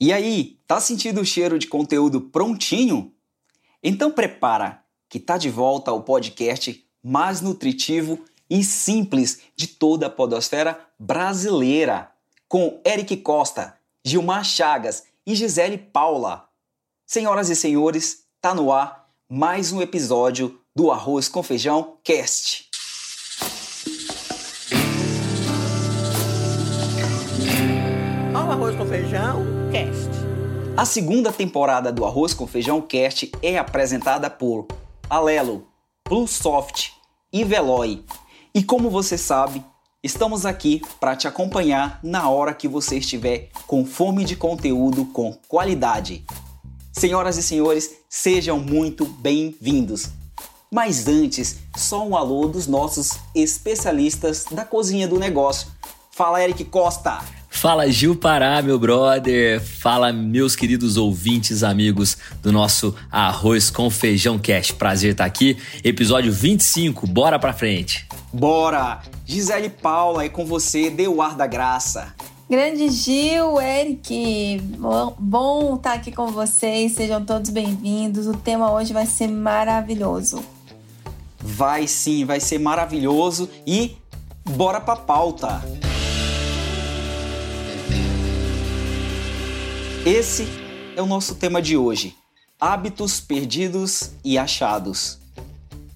E 0.00 0.12
aí, 0.12 0.60
tá 0.66 0.80
sentindo 0.80 1.20
o 1.20 1.24
cheiro 1.24 1.58
de 1.58 1.66
conteúdo 1.66 2.20
prontinho? 2.20 3.12
Então 3.82 4.12
prepara, 4.12 4.84
que 5.08 5.18
tá 5.18 5.36
de 5.36 5.50
volta 5.50 5.90
ao 5.90 6.02
podcast 6.02 6.84
mais 7.02 7.40
nutritivo 7.40 8.24
e 8.48 8.62
simples 8.62 9.40
de 9.56 9.66
toda 9.66 10.06
a 10.06 10.10
podosfera 10.10 10.78
brasileira, 10.98 12.12
com 12.48 12.80
Eric 12.86 13.16
Costa, 13.18 13.76
Gilmar 14.04 14.44
Chagas 14.44 15.04
e 15.26 15.34
Gisele 15.34 15.78
Paula. 15.78 16.48
Senhoras 17.04 17.50
e 17.50 17.56
senhores, 17.56 18.24
tá 18.40 18.54
no 18.54 18.72
ar 18.72 19.10
mais 19.28 19.72
um 19.72 19.82
episódio 19.82 20.60
do 20.74 20.92
Arroz 20.92 21.28
com 21.28 21.42
Feijão 21.42 21.98
Cast. 22.04 22.67
Arroz 28.68 28.76
com 28.76 28.86
Feijão 28.86 29.46
Cast. 29.72 30.10
A 30.76 30.84
segunda 30.84 31.32
temporada 31.32 31.90
do 31.90 32.04
Arroz 32.04 32.34
com 32.34 32.46
Feijão 32.46 32.82
Cast 32.82 33.32
é 33.40 33.56
apresentada 33.56 34.28
por 34.28 34.66
Alelo, 35.08 35.66
Plusoft 36.04 36.92
e 37.32 37.44
Veloy. 37.44 38.04
E 38.54 38.62
como 38.62 38.90
você 38.90 39.16
sabe, 39.16 39.64
estamos 40.02 40.44
aqui 40.44 40.82
para 41.00 41.16
te 41.16 41.26
acompanhar 41.26 41.98
na 42.02 42.28
hora 42.28 42.52
que 42.52 42.68
você 42.68 42.98
estiver 42.98 43.48
com 43.66 43.86
fome 43.86 44.22
de 44.22 44.36
conteúdo 44.36 45.06
com 45.06 45.32
qualidade. 45.48 46.26
Senhoras 46.92 47.38
e 47.38 47.42
senhores, 47.42 47.94
sejam 48.06 48.60
muito 48.60 49.06
bem-vindos. 49.06 50.10
Mas 50.70 51.08
antes, 51.08 51.56
só 51.74 52.06
um 52.06 52.14
alô 52.14 52.46
dos 52.46 52.66
nossos 52.66 53.18
especialistas 53.34 54.44
da 54.50 54.64
cozinha 54.66 55.08
do 55.08 55.18
negócio. 55.18 55.68
Fala, 56.10 56.42
Eric 56.42 56.66
Costa! 56.66 57.37
Fala 57.60 57.90
Gil 57.90 58.14
Pará, 58.14 58.62
meu 58.62 58.78
brother. 58.78 59.60
Fala 59.60 60.12
meus 60.12 60.54
queridos 60.54 60.96
ouvintes, 60.96 61.64
amigos 61.64 62.16
do 62.40 62.52
nosso 62.52 62.94
Arroz 63.10 63.68
com 63.68 63.90
Feijão 63.90 64.38
Cast. 64.38 64.74
Prazer 64.74 65.10
estar 65.10 65.24
aqui. 65.24 65.58
Episódio 65.82 66.32
25. 66.32 67.04
Bora 67.08 67.36
pra 67.36 67.52
frente. 67.52 68.06
Bora! 68.32 69.02
Gisele 69.26 69.70
Paula 69.70 70.22
é 70.22 70.28
com 70.28 70.46
você, 70.46 70.88
dê 70.88 71.08
o 71.08 71.20
ar 71.20 71.34
da 71.34 71.48
graça. 71.48 72.14
Grande 72.48 72.90
Gil, 72.90 73.60
Eric, 73.60 74.62
bom 75.18 75.74
estar 75.74 75.94
aqui 75.94 76.12
com 76.12 76.28
vocês, 76.28 76.92
sejam 76.92 77.24
todos 77.24 77.50
bem-vindos. 77.50 78.28
O 78.28 78.34
tema 78.34 78.70
hoje 78.70 78.92
vai 78.92 79.04
ser 79.04 79.26
maravilhoso. 79.26 80.44
Vai 81.40 81.88
sim, 81.88 82.24
vai 82.24 82.38
ser 82.38 82.60
maravilhoso 82.60 83.50
e 83.66 83.96
bora 84.44 84.80
pra 84.80 84.94
pauta. 84.94 85.60
Esse 90.10 90.48
é 90.96 91.02
o 91.02 91.06
nosso 91.06 91.34
tema 91.34 91.60
de 91.60 91.76
hoje: 91.76 92.16
hábitos 92.58 93.20
perdidos 93.20 94.12
e 94.24 94.38
achados. 94.38 95.18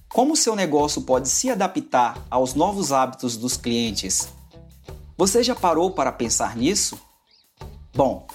Como 0.07 0.35
seu 0.35 0.55
negócio 0.55 1.01
pode 1.01 1.27
se 1.27 1.49
adaptar 1.49 2.23
aos 2.29 2.53
novos 2.53 2.91
hábitos 2.91 3.35
dos 3.35 3.57
clientes? 3.57 4.27
Você 5.17 5.41
já 5.41 5.55
parou 5.55 5.89
para 5.89 6.11
pensar 6.11 6.55
nisso? 6.55 7.01
Bom, 7.95 8.27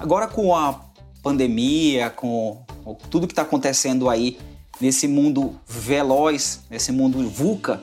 agora 0.00 0.26
com 0.26 0.56
a 0.56 0.80
pandemia, 1.22 2.08
com 2.08 2.64
tudo 3.10 3.26
que 3.26 3.34
está 3.34 3.42
acontecendo 3.42 4.08
aí 4.08 4.38
nesse 4.80 5.06
mundo 5.06 5.60
veloz, 5.68 6.60
nesse 6.70 6.90
mundo 6.90 7.28
VUCA, 7.28 7.82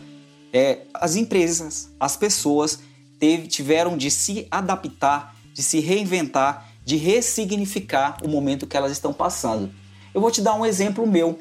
é, 0.51 0.79
as 0.95 1.15
empresas, 1.15 1.91
as 1.99 2.17
pessoas 2.17 2.79
teve, 3.19 3.47
tiveram 3.47 3.95
de 3.95 4.09
se 4.09 4.47
adaptar, 4.49 5.35
de 5.53 5.61
se 5.61 5.79
reinventar 5.79 6.68
de 6.85 6.95
ressignificar 6.95 8.17
o 8.23 8.27
momento 8.27 8.67
que 8.67 8.75
elas 8.75 8.91
estão 8.91 9.13
passando. 9.13 9.71
Eu 10.13 10.21
vou 10.21 10.31
te 10.31 10.41
dar 10.41 10.55
um 10.55 10.65
exemplo 10.65 11.05
meu. 11.05 11.39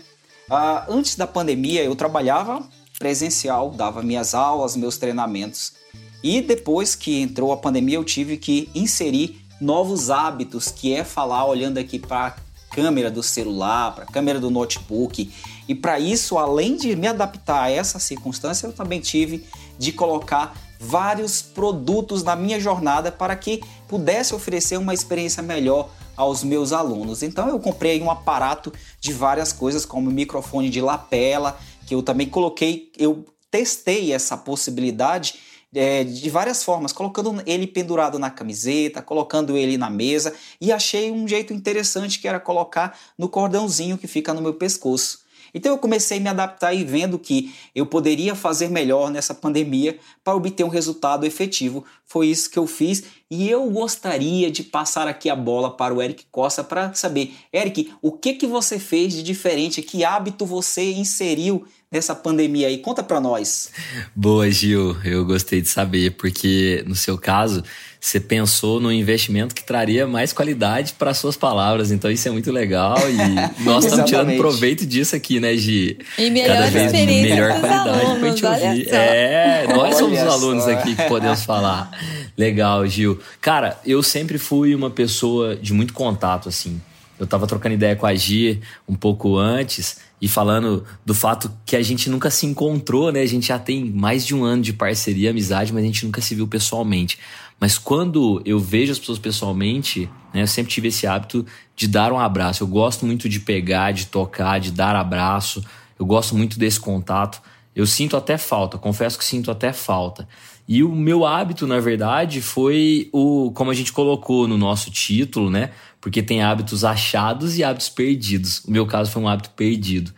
Uh, 0.50 0.90
antes 0.92 1.16
da 1.16 1.26
pandemia, 1.26 1.82
eu 1.82 1.94
trabalhava 1.94 2.62
presencial, 2.98 3.70
dava 3.70 4.02
minhas 4.02 4.34
aulas, 4.34 4.76
meus 4.76 4.98
treinamentos. 4.98 5.74
E 6.22 6.40
depois 6.40 6.94
que 6.94 7.20
entrou 7.20 7.52
a 7.52 7.56
pandemia, 7.56 7.96
eu 7.96 8.04
tive 8.04 8.36
que 8.36 8.68
inserir 8.74 9.40
novos 9.60 10.10
hábitos, 10.10 10.70
que 10.70 10.92
é 10.92 11.04
falar 11.04 11.44
olhando 11.46 11.78
aqui 11.78 11.98
para 11.98 12.26
a 12.26 12.74
câmera 12.74 13.10
do 13.10 13.22
celular, 13.22 13.94
para 13.94 14.04
a 14.04 14.06
câmera 14.06 14.40
do 14.40 14.50
notebook. 14.50 15.32
E 15.68 15.74
para 15.74 15.98
isso, 16.00 16.38
além 16.38 16.76
de 16.76 16.94
me 16.96 17.06
adaptar 17.06 17.62
a 17.62 17.70
essa 17.70 17.98
circunstância, 17.98 18.66
eu 18.66 18.72
também 18.72 19.00
tive 19.00 19.46
de 19.78 19.92
colocar 19.92 20.54
vários 20.78 21.42
produtos 21.42 22.22
na 22.22 22.36
minha 22.36 22.60
jornada 22.60 23.10
para 23.10 23.34
que 23.34 23.62
pudesse 23.88 24.34
oferecer 24.34 24.76
uma 24.76 24.94
experiência 24.94 25.42
melhor 25.42 25.90
aos 26.16 26.42
meus 26.42 26.72
alunos. 26.72 27.22
Então 27.22 27.48
eu 27.48 27.58
comprei 27.58 28.02
um 28.02 28.10
aparato 28.10 28.72
de 29.00 29.12
várias 29.12 29.52
coisas, 29.52 29.84
como 29.84 30.10
microfone 30.10 30.68
de 30.68 30.80
lapela, 30.80 31.58
que 31.86 31.94
eu 31.94 32.02
também 32.02 32.28
coloquei, 32.28 32.92
eu 32.98 33.24
testei 33.50 34.12
essa 34.12 34.36
possibilidade 34.36 35.34
é, 35.74 36.02
de 36.02 36.30
várias 36.30 36.62
formas, 36.64 36.92
colocando 36.92 37.42
ele 37.46 37.66
pendurado 37.66 38.18
na 38.18 38.30
camiseta, 38.30 39.02
colocando 39.02 39.56
ele 39.56 39.76
na 39.76 39.90
mesa, 39.90 40.34
e 40.60 40.72
achei 40.72 41.10
um 41.10 41.28
jeito 41.28 41.52
interessante 41.52 42.18
que 42.18 42.26
era 42.26 42.40
colocar 42.40 42.98
no 43.16 43.28
cordãozinho 43.28 43.98
que 43.98 44.06
fica 44.06 44.32
no 44.34 44.40
meu 44.40 44.54
pescoço. 44.54 45.20
Então 45.52 45.72
eu 45.72 45.78
comecei 45.78 46.18
a 46.18 46.20
me 46.20 46.28
adaptar 46.28 46.72
e 46.74 46.84
vendo 46.84 47.18
que 47.18 47.52
eu 47.74 47.86
poderia 47.86 48.34
fazer 48.34 48.68
melhor 48.68 49.10
nessa 49.10 49.34
pandemia 49.34 49.98
para 50.22 50.34
obter 50.34 50.64
um 50.64 50.68
resultado 50.68 51.24
efetivo. 51.24 51.84
Foi 52.04 52.28
isso 52.28 52.50
que 52.50 52.58
eu 52.58 52.66
fiz 52.66 53.04
e 53.30 53.48
eu 53.48 53.68
gostaria 53.70 54.50
de 54.50 54.62
passar 54.62 55.06
aqui 55.06 55.28
a 55.28 55.36
bola 55.36 55.76
para 55.76 55.94
o 55.94 56.02
Eric 56.02 56.24
Costa 56.30 56.64
para 56.64 56.94
saber, 56.94 57.34
Eric, 57.52 57.92
o 58.00 58.12
que 58.12 58.34
que 58.34 58.46
você 58.46 58.78
fez 58.78 59.12
de 59.12 59.22
diferente? 59.22 59.82
Que 59.82 60.04
hábito 60.04 60.46
você 60.46 60.92
inseriu 60.92 61.66
nessa 61.90 62.14
pandemia 62.14 62.68
aí? 62.68 62.78
Conta 62.78 63.02
para 63.02 63.20
nós. 63.20 63.70
Boa, 64.16 64.50
Gil. 64.50 64.96
Eu 65.04 65.26
gostei 65.26 65.60
de 65.60 65.68
saber 65.68 66.12
porque 66.12 66.82
no 66.86 66.94
seu 66.94 67.18
caso 67.18 67.62
você 68.00 68.20
pensou 68.20 68.80
no 68.80 68.92
investimento 68.92 69.54
que 69.54 69.64
traria 69.64 70.06
mais 70.06 70.32
qualidade 70.32 70.94
para 70.98 71.12
suas 71.12 71.36
palavras. 71.36 71.90
Então 71.90 72.10
isso 72.10 72.28
é 72.28 72.30
muito 72.30 72.52
legal 72.52 72.96
e 73.10 73.16
nós 73.64 73.84
estamos 73.84 74.08
tirando 74.08 74.36
proveito 74.36 74.86
disso 74.86 75.16
aqui, 75.16 75.40
né, 75.40 75.56
Gi? 75.56 75.98
E 76.16 76.30
melhor 76.30 76.56
Cada 76.56 76.70
vez 76.70 76.92
melhor 76.92 77.60
qualidade 77.60 78.20
para 78.20 78.28
gente 78.28 78.44
ouvir. 78.46 78.88
É, 78.90 79.66
nós 79.68 79.96
somos 79.96 80.18
os 80.18 80.28
alunos 80.28 80.64
só. 80.64 80.70
aqui 80.70 80.94
que 80.94 81.02
podemos 81.04 81.42
falar. 81.44 81.90
Legal, 82.36 82.86
Gil. 82.86 83.18
Cara, 83.40 83.80
eu 83.84 84.02
sempre 84.02 84.38
fui 84.38 84.74
uma 84.74 84.90
pessoa 84.90 85.56
de 85.56 85.72
muito 85.72 85.92
contato, 85.92 86.48
assim. 86.48 86.80
Eu 87.18 87.26
tava 87.26 87.48
trocando 87.48 87.74
ideia 87.74 87.96
com 87.96 88.06
a 88.06 88.14
Gi 88.14 88.60
um 88.88 88.94
pouco 88.94 89.36
antes 89.36 89.96
e 90.20 90.26
falando 90.26 90.84
do 91.04 91.14
fato 91.14 91.50
que 91.64 91.76
a 91.76 91.82
gente 91.82 92.10
nunca 92.10 92.30
se 92.30 92.44
encontrou, 92.46 93.12
né? 93.12 93.20
A 93.20 93.26
gente 93.26 93.48
já 93.48 93.58
tem 93.58 93.84
mais 93.84 94.26
de 94.26 94.34
um 94.34 94.44
ano 94.44 94.62
de 94.62 94.72
parceria, 94.72 95.30
amizade, 95.30 95.72
mas 95.72 95.84
a 95.84 95.86
gente 95.86 96.04
nunca 96.04 96.20
se 96.20 96.34
viu 96.34 96.46
pessoalmente. 96.46 97.18
Mas 97.60 97.78
quando 97.78 98.42
eu 98.44 98.58
vejo 98.58 98.92
as 98.92 98.98
pessoas 98.98 99.18
pessoalmente, 99.18 100.08
né, 100.32 100.42
eu 100.42 100.46
sempre 100.46 100.72
tive 100.72 100.88
esse 100.88 101.06
hábito 101.06 101.44
de 101.74 101.88
dar 101.88 102.12
um 102.12 102.18
abraço. 102.18 102.62
Eu 102.62 102.68
gosto 102.68 103.06
muito 103.06 103.28
de 103.28 103.40
pegar, 103.40 103.92
de 103.92 104.06
tocar, 104.06 104.58
de 104.58 104.70
dar 104.70 104.94
abraço. 104.94 105.64
Eu 105.98 106.06
gosto 106.06 106.36
muito 106.36 106.58
desse 106.58 106.78
contato. 106.78 107.40
Eu 107.74 107.86
sinto 107.86 108.16
até 108.16 108.36
falta, 108.36 108.76
confesso 108.76 109.16
que 109.18 109.24
sinto 109.24 109.50
até 109.50 109.72
falta. 109.72 110.28
E 110.68 110.84
o 110.84 110.94
meu 110.94 111.24
hábito, 111.24 111.66
na 111.66 111.80
verdade, 111.80 112.42
foi 112.42 113.08
o, 113.12 113.50
como 113.52 113.70
a 113.70 113.74
gente 113.74 113.92
colocou 113.92 114.46
no 114.46 114.58
nosso 114.58 114.90
título, 114.90 115.48
né? 115.50 115.70
Porque 116.00 116.22
tem 116.22 116.42
hábitos 116.42 116.84
achados 116.84 117.56
e 117.56 117.64
hábitos 117.64 117.88
perdidos. 117.88 118.62
O 118.66 118.70
meu 118.70 118.86
caso 118.86 119.10
foi 119.10 119.22
um 119.22 119.28
hábito 119.28 119.50
perdido. 119.50 120.12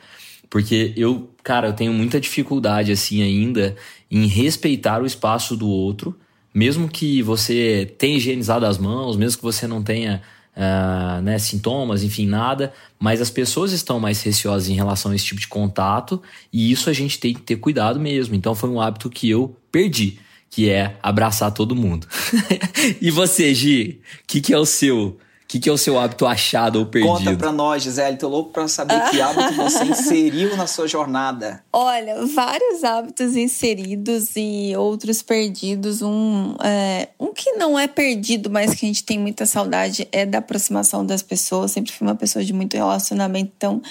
Porque 0.50 0.92
eu, 0.96 1.30
cara, 1.44 1.68
eu 1.68 1.72
tenho 1.72 1.92
muita 1.92 2.20
dificuldade, 2.20 2.90
assim, 2.90 3.22
ainda 3.22 3.76
em 4.10 4.26
respeitar 4.26 5.00
o 5.00 5.06
espaço 5.06 5.56
do 5.56 5.68
outro 5.68 6.18
mesmo 6.54 6.88
que 6.88 7.22
você 7.22 7.94
tenha 7.98 8.16
higienizado 8.16 8.66
as 8.66 8.78
mãos, 8.78 9.16
mesmo 9.16 9.38
que 9.38 9.44
você 9.44 9.66
não 9.66 9.82
tenha 9.82 10.20
uh, 10.56 11.22
né, 11.22 11.38
sintomas, 11.38 12.02
enfim, 12.02 12.26
nada, 12.26 12.72
mas 12.98 13.20
as 13.20 13.30
pessoas 13.30 13.72
estão 13.72 14.00
mais 14.00 14.22
receosas 14.22 14.68
em 14.68 14.74
relação 14.74 15.12
a 15.12 15.14
esse 15.14 15.24
tipo 15.24 15.40
de 15.40 15.48
contato 15.48 16.20
e 16.52 16.70
isso 16.70 16.90
a 16.90 16.92
gente 16.92 17.18
tem 17.18 17.32
que 17.32 17.40
ter 17.40 17.56
cuidado 17.56 18.00
mesmo. 18.00 18.34
Então 18.34 18.54
foi 18.54 18.68
um 18.68 18.80
hábito 18.80 19.08
que 19.08 19.30
eu 19.30 19.56
perdi, 19.70 20.18
que 20.50 20.68
é 20.68 20.96
abraçar 21.02 21.52
todo 21.52 21.76
mundo. 21.76 22.06
e 23.00 23.10
você, 23.10 23.54
Gi, 23.54 24.00
o 24.22 24.26
que, 24.26 24.40
que 24.40 24.52
é 24.52 24.58
o 24.58 24.66
seu? 24.66 25.18
que, 25.50 25.58
que 25.58 25.68
é 25.68 25.72
o 25.72 25.76
seu 25.76 25.98
hábito 25.98 26.26
achado 26.26 26.78
ou 26.78 26.86
perdido? 26.86 27.12
Conta 27.12 27.36
pra 27.36 27.50
nós, 27.50 27.82
Gisele. 27.82 28.16
Tô 28.16 28.28
louco 28.28 28.52
pra 28.52 28.68
saber 28.68 29.10
que 29.10 29.18
hábito 29.20 29.52
você 29.54 29.84
inseriu 29.84 30.56
na 30.56 30.68
sua 30.68 30.86
jornada. 30.86 31.60
Olha, 31.72 32.24
vários 32.24 32.84
hábitos 32.84 33.34
inseridos 33.34 34.36
e 34.36 34.72
outros 34.76 35.22
perdidos. 35.22 36.02
Um, 36.02 36.54
é, 36.62 37.08
um 37.18 37.34
que 37.34 37.50
não 37.54 37.76
é 37.76 37.88
perdido, 37.88 38.48
mas 38.48 38.74
que 38.74 38.86
a 38.86 38.88
gente 38.88 39.02
tem 39.02 39.18
muita 39.18 39.44
saudade 39.44 40.06
é 40.12 40.24
da 40.24 40.38
aproximação 40.38 41.04
das 41.04 41.20
pessoas. 41.20 41.72
Sempre 41.72 41.90
fui 41.90 42.06
uma 42.06 42.14
pessoa 42.14 42.44
de 42.44 42.52
muito 42.52 42.74
relacionamento, 42.74 43.50
então, 43.56 43.82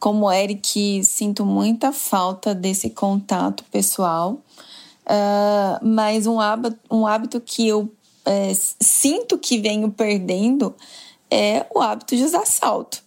como 0.00 0.32
Eric, 0.32 1.04
sinto 1.04 1.44
muita 1.44 1.92
falta 1.92 2.54
desse 2.54 2.88
contato 2.88 3.62
pessoal. 3.70 4.40
Uh, 5.06 5.86
mas 5.86 6.26
um 6.26 6.40
hábito, 6.40 6.78
um 6.90 7.06
hábito 7.06 7.40
que 7.40 7.68
eu 7.68 7.92
é, 8.24 8.52
sinto 8.80 9.38
que 9.38 9.58
venho 9.58 9.90
perdendo 9.90 10.74
é 11.30 11.66
o 11.74 11.80
hábito 11.80 12.16
de 12.16 12.24
usar 12.24 12.46
salto. 12.46 13.02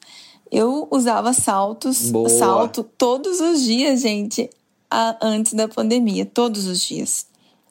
Eu 0.52 0.88
usava 0.92 1.34
saltos, 1.34 2.10
Boa. 2.10 2.30
salto 2.30 2.84
todos 2.84 3.40
os 3.40 3.64
dias, 3.64 4.02
gente, 4.02 4.50
a, 4.90 5.18
antes 5.22 5.54
da 5.54 5.68
pandemia, 5.68 6.26
todos 6.26 6.68
os 6.68 6.82
dias. 6.82 7.26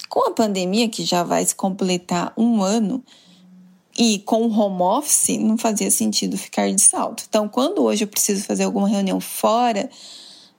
Com 0.08 0.28
a 0.28 0.32
pandemia, 0.32 0.88
que 0.88 1.05
já 1.05 1.23
vai 1.23 1.44
se 1.44 1.55
completar 1.55 2.32
um 2.37 2.62
ano, 2.62 3.02
e 3.99 4.19
com 4.20 4.43
o 4.43 4.52
home 4.52 4.82
office, 4.82 5.38
não 5.38 5.56
fazia 5.56 5.90
sentido 5.90 6.37
ficar 6.37 6.70
de 6.70 6.82
salto. 6.82 7.25
Então, 7.26 7.49
quando 7.49 7.82
hoje 7.82 8.05
eu 8.05 8.08
preciso 8.08 8.44
fazer 8.44 8.64
alguma 8.64 8.88
reunião 8.88 9.20
fora 9.20 9.88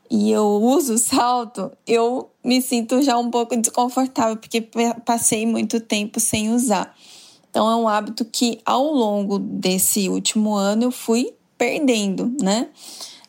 e 0.09 0.31
eu 0.31 0.45
uso 0.45 0.97
salto, 0.97 1.71
eu 1.85 2.29
me 2.43 2.61
sinto 2.61 3.01
já 3.01 3.17
um 3.17 3.29
pouco 3.29 3.55
desconfortável, 3.55 4.37
porque 4.37 4.67
passei 5.05 5.45
muito 5.45 5.79
tempo 5.79 6.19
sem 6.19 6.53
usar. 6.53 6.95
Então, 7.49 7.69
é 7.69 7.75
um 7.75 7.87
hábito 7.87 8.23
que 8.25 8.59
ao 8.65 8.85
longo 8.93 9.39
desse 9.39 10.09
último 10.09 10.55
ano 10.55 10.83
eu 10.83 10.91
fui 10.91 11.33
perdendo, 11.57 12.31
né? 12.41 12.69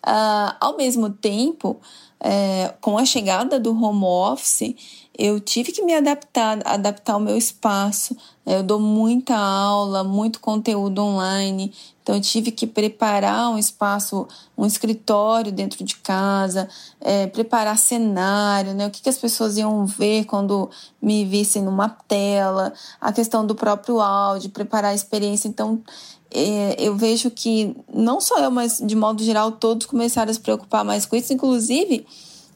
Uh, 0.06 0.54
ao 0.60 0.76
mesmo 0.76 1.10
tempo, 1.10 1.80
é, 2.20 2.74
com 2.80 2.98
a 2.98 3.04
chegada 3.04 3.58
do 3.58 3.70
home 3.70 4.04
office, 4.04 4.74
eu 5.18 5.40
tive 5.40 5.72
que 5.72 5.82
me 5.82 5.92
adaptar, 5.92 6.60
adaptar 6.64 7.16
o 7.16 7.20
meu 7.20 7.36
espaço. 7.36 8.16
Eu 8.46 8.62
dou 8.62 8.78
muita 8.78 9.36
aula, 9.36 10.04
muito 10.04 10.38
conteúdo 10.38 11.02
online, 11.02 11.74
então 12.00 12.14
eu 12.14 12.20
tive 12.20 12.50
que 12.50 12.66
preparar 12.66 13.50
um 13.50 13.58
espaço, 13.58 14.26
um 14.56 14.64
escritório 14.64 15.52
dentro 15.52 15.84
de 15.84 15.96
casa, 15.96 16.68
é, 17.00 17.26
preparar 17.26 17.76
cenário, 17.76 18.72
né? 18.72 18.86
O 18.86 18.90
que, 18.90 19.02
que 19.02 19.08
as 19.08 19.18
pessoas 19.18 19.58
iam 19.58 19.84
ver 19.84 20.24
quando 20.24 20.70
me 21.02 21.24
vissem 21.24 21.62
numa 21.62 21.88
tela, 21.88 22.72
a 23.00 23.12
questão 23.12 23.44
do 23.44 23.54
próprio 23.54 24.00
áudio, 24.00 24.48
preparar 24.50 24.92
a 24.92 24.94
experiência. 24.94 25.48
Então 25.48 25.82
é, 26.30 26.76
eu 26.78 26.96
vejo 26.96 27.30
que 27.30 27.76
não 27.92 28.20
só 28.20 28.38
eu, 28.38 28.50
mas 28.50 28.78
de 28.78 28.94
modo 28.94 29.22
geral 29.22 29.52
todos 29.52 29.86
começaram 29.86 30.30
a 30.30 30.34
se 30.34 30.40
preocupar 30.40 30.84
mais 30.84 31.04
com 31.04 31.16
isso, 31.16 31.32
inclusive 31.32 32.06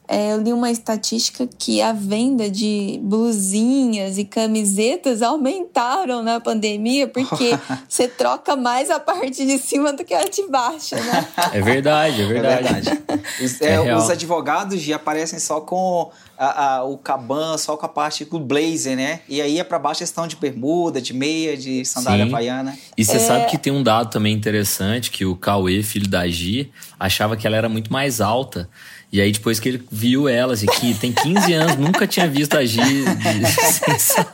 é, 0.07 0.33
eu 0.33 0.41
li 0.41 0.51
uma 0.51 0.69
estatística 0.69 1.47
que 1.57 1.81
a 1.81 1.93
venda 1.93 2.49
de 2.49 2.99
blusinhas 3.01 4.17
e 4.17 4.25
camisetas 4.25 5.21
aumentaram 5.21 6.21
na 6.21 6.39
pandemia, 6.39 7.07
porque 7.07 7.57
você 7.87 8.07
troca 8.07 8.55
mais 8.55 8.89
a 8.89 8.99
parte 8.99 9.45
de 9.45 9.57
cima 9.57 9.93
do 9.93 10.03
que 10.03 10.13
a 10.13 10.27
de 10.27 10.47
baixo, 10.47 10.95
né? 10.95 11.27
É 11.53 11.61
verdade, 11.61 12.21
é 12.21 12.25
verdade. 12.25 12.67
É 12.67 12.73
verdade. 12.73 13.03
Os, 13.41 13.61
é, 13.61 13.73
é 13.75 13.95
os 13.95 14.09
advogados 14.09 14.81
já 14.81 14.97
aparecem 14.97 15.39
só 15.39 15.61
com 15.61 16.11
a, 16.37 16.75
a, 16.75 16.83
o 16.83 16.97
caban, 16.97 17.57
só 17.57 17.77
com 17.77 17.85
a 17.85 17.89
parte 17.89 18.25
do 18.25 18.39
blazer, 18.39 18.97
né? 18.97 19.21
E 19.29 19.41
aí 19.41 19.59
é 19.59 19.63
para 19.63 19.79
baixo 19.79 20.03
estão 20.03 20.27
de 20.27 20.35
bermuda, 20.35 21.01
de 21.01 21.13
meia, 21.13 21.55
de 21.55 21.85
sandália 21.85 22.25
Sim. 22.25 22.31
havaiana. 22.31 22.77
E 22.97 23.05
você 23.05 23.17
é... 23.17 23.19
sabe 23.19 23.45
que 23.45 23.57
tem 23.57 23.71
um 23.71 23.83
dado 23.83 24.09
também 24.09 24.33
interessante, 24.33 25.11
que 25.11 25.25
o 25.25 25.35
Cauê, 25.35 25.81
filho 25.81 26.07
da 26.07 26.27
Gi, 26.27 26.71
achava 26.99 27.37
que 27.37 27.47
ela 27.47 27.55
era 27.55 27.69
muito 27.69 27.91
mais 27.91 28.19
alta. 28.19 28.69
E 29.13 29.21
aí, 29.21 29.31
depois 29.31 29.59
que 29.59 29.69
ele 29.69 29.83
viu 29.91 30.27
ela, 30.27 30.53
assim, 30.53 30.65
que 30.65 30.91
tem 30.95 31.11
15 31.11 31.53
anos, 31.53 31.75
nunca 31.75 32.07
tinha 32.07 32.27
visto 32.27 32.57
a 32.57 32.65
Gi 32.65 32.81
sem. 32.81 34.25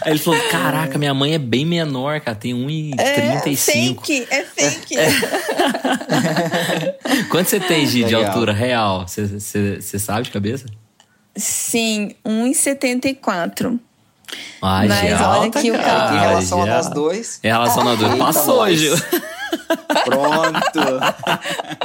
Aí 0.00 0.12
ele 0.12 0.18
falou: 0.18 0.40
Caraca, 0.50 0.96
minha 0.96 1.12
mãe 1.12 1.34
é 1.34 1.38
bem 1.38 1.66
menor, 1.66 2.22
cara, 2.22 2.34
tem 2.34 2.54
1,35. 2.54 2.96
É 2.96 3.54
fake, 3.54 4.26
é 4.30 4.44
fake. 4.44 4.96
É. 4.96 5.10
Quanto 7.28 7.50
você 7.50 7.60
tem, 7.60 7.86
Gi, 7.86 8.04
de 8.04 8.14
altura 8.14 8.54
real? 8.54 9.04
Você 9.06 9.98
sabe 9.98 10.22
de 10.22 10.30
cabeça? 10.30 10.64
Sim, 11.36 12.14
1,74. 12.26 13.78
Ah, 14.62 14.86
Mas 14.88 15.02
olha 15.02 15.18
alta, 15.18 15.60
que 15.60 15.70
o 15.70 15.74
cara. 15.74 16.16
Em 16.16 16.20
relação 16.20 16.62
a 16.62 16.66
nós 16.66 16.88
dois. 16.88 17.40
Em 17.44 17.48
relação 17.48 17.82
a 17.82 17.84
nós 17.84 17.98
dois. 17.98 18.14
Passou, 18.16 18.74
Gil. 18.74 18.96
Pronto. 20.04 20.84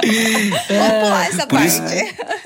É, 0.02 1.26
essa 1.28 1.46
por 1.46 1.58
parte. 1.58 1.66
Isso, 1.66 1.82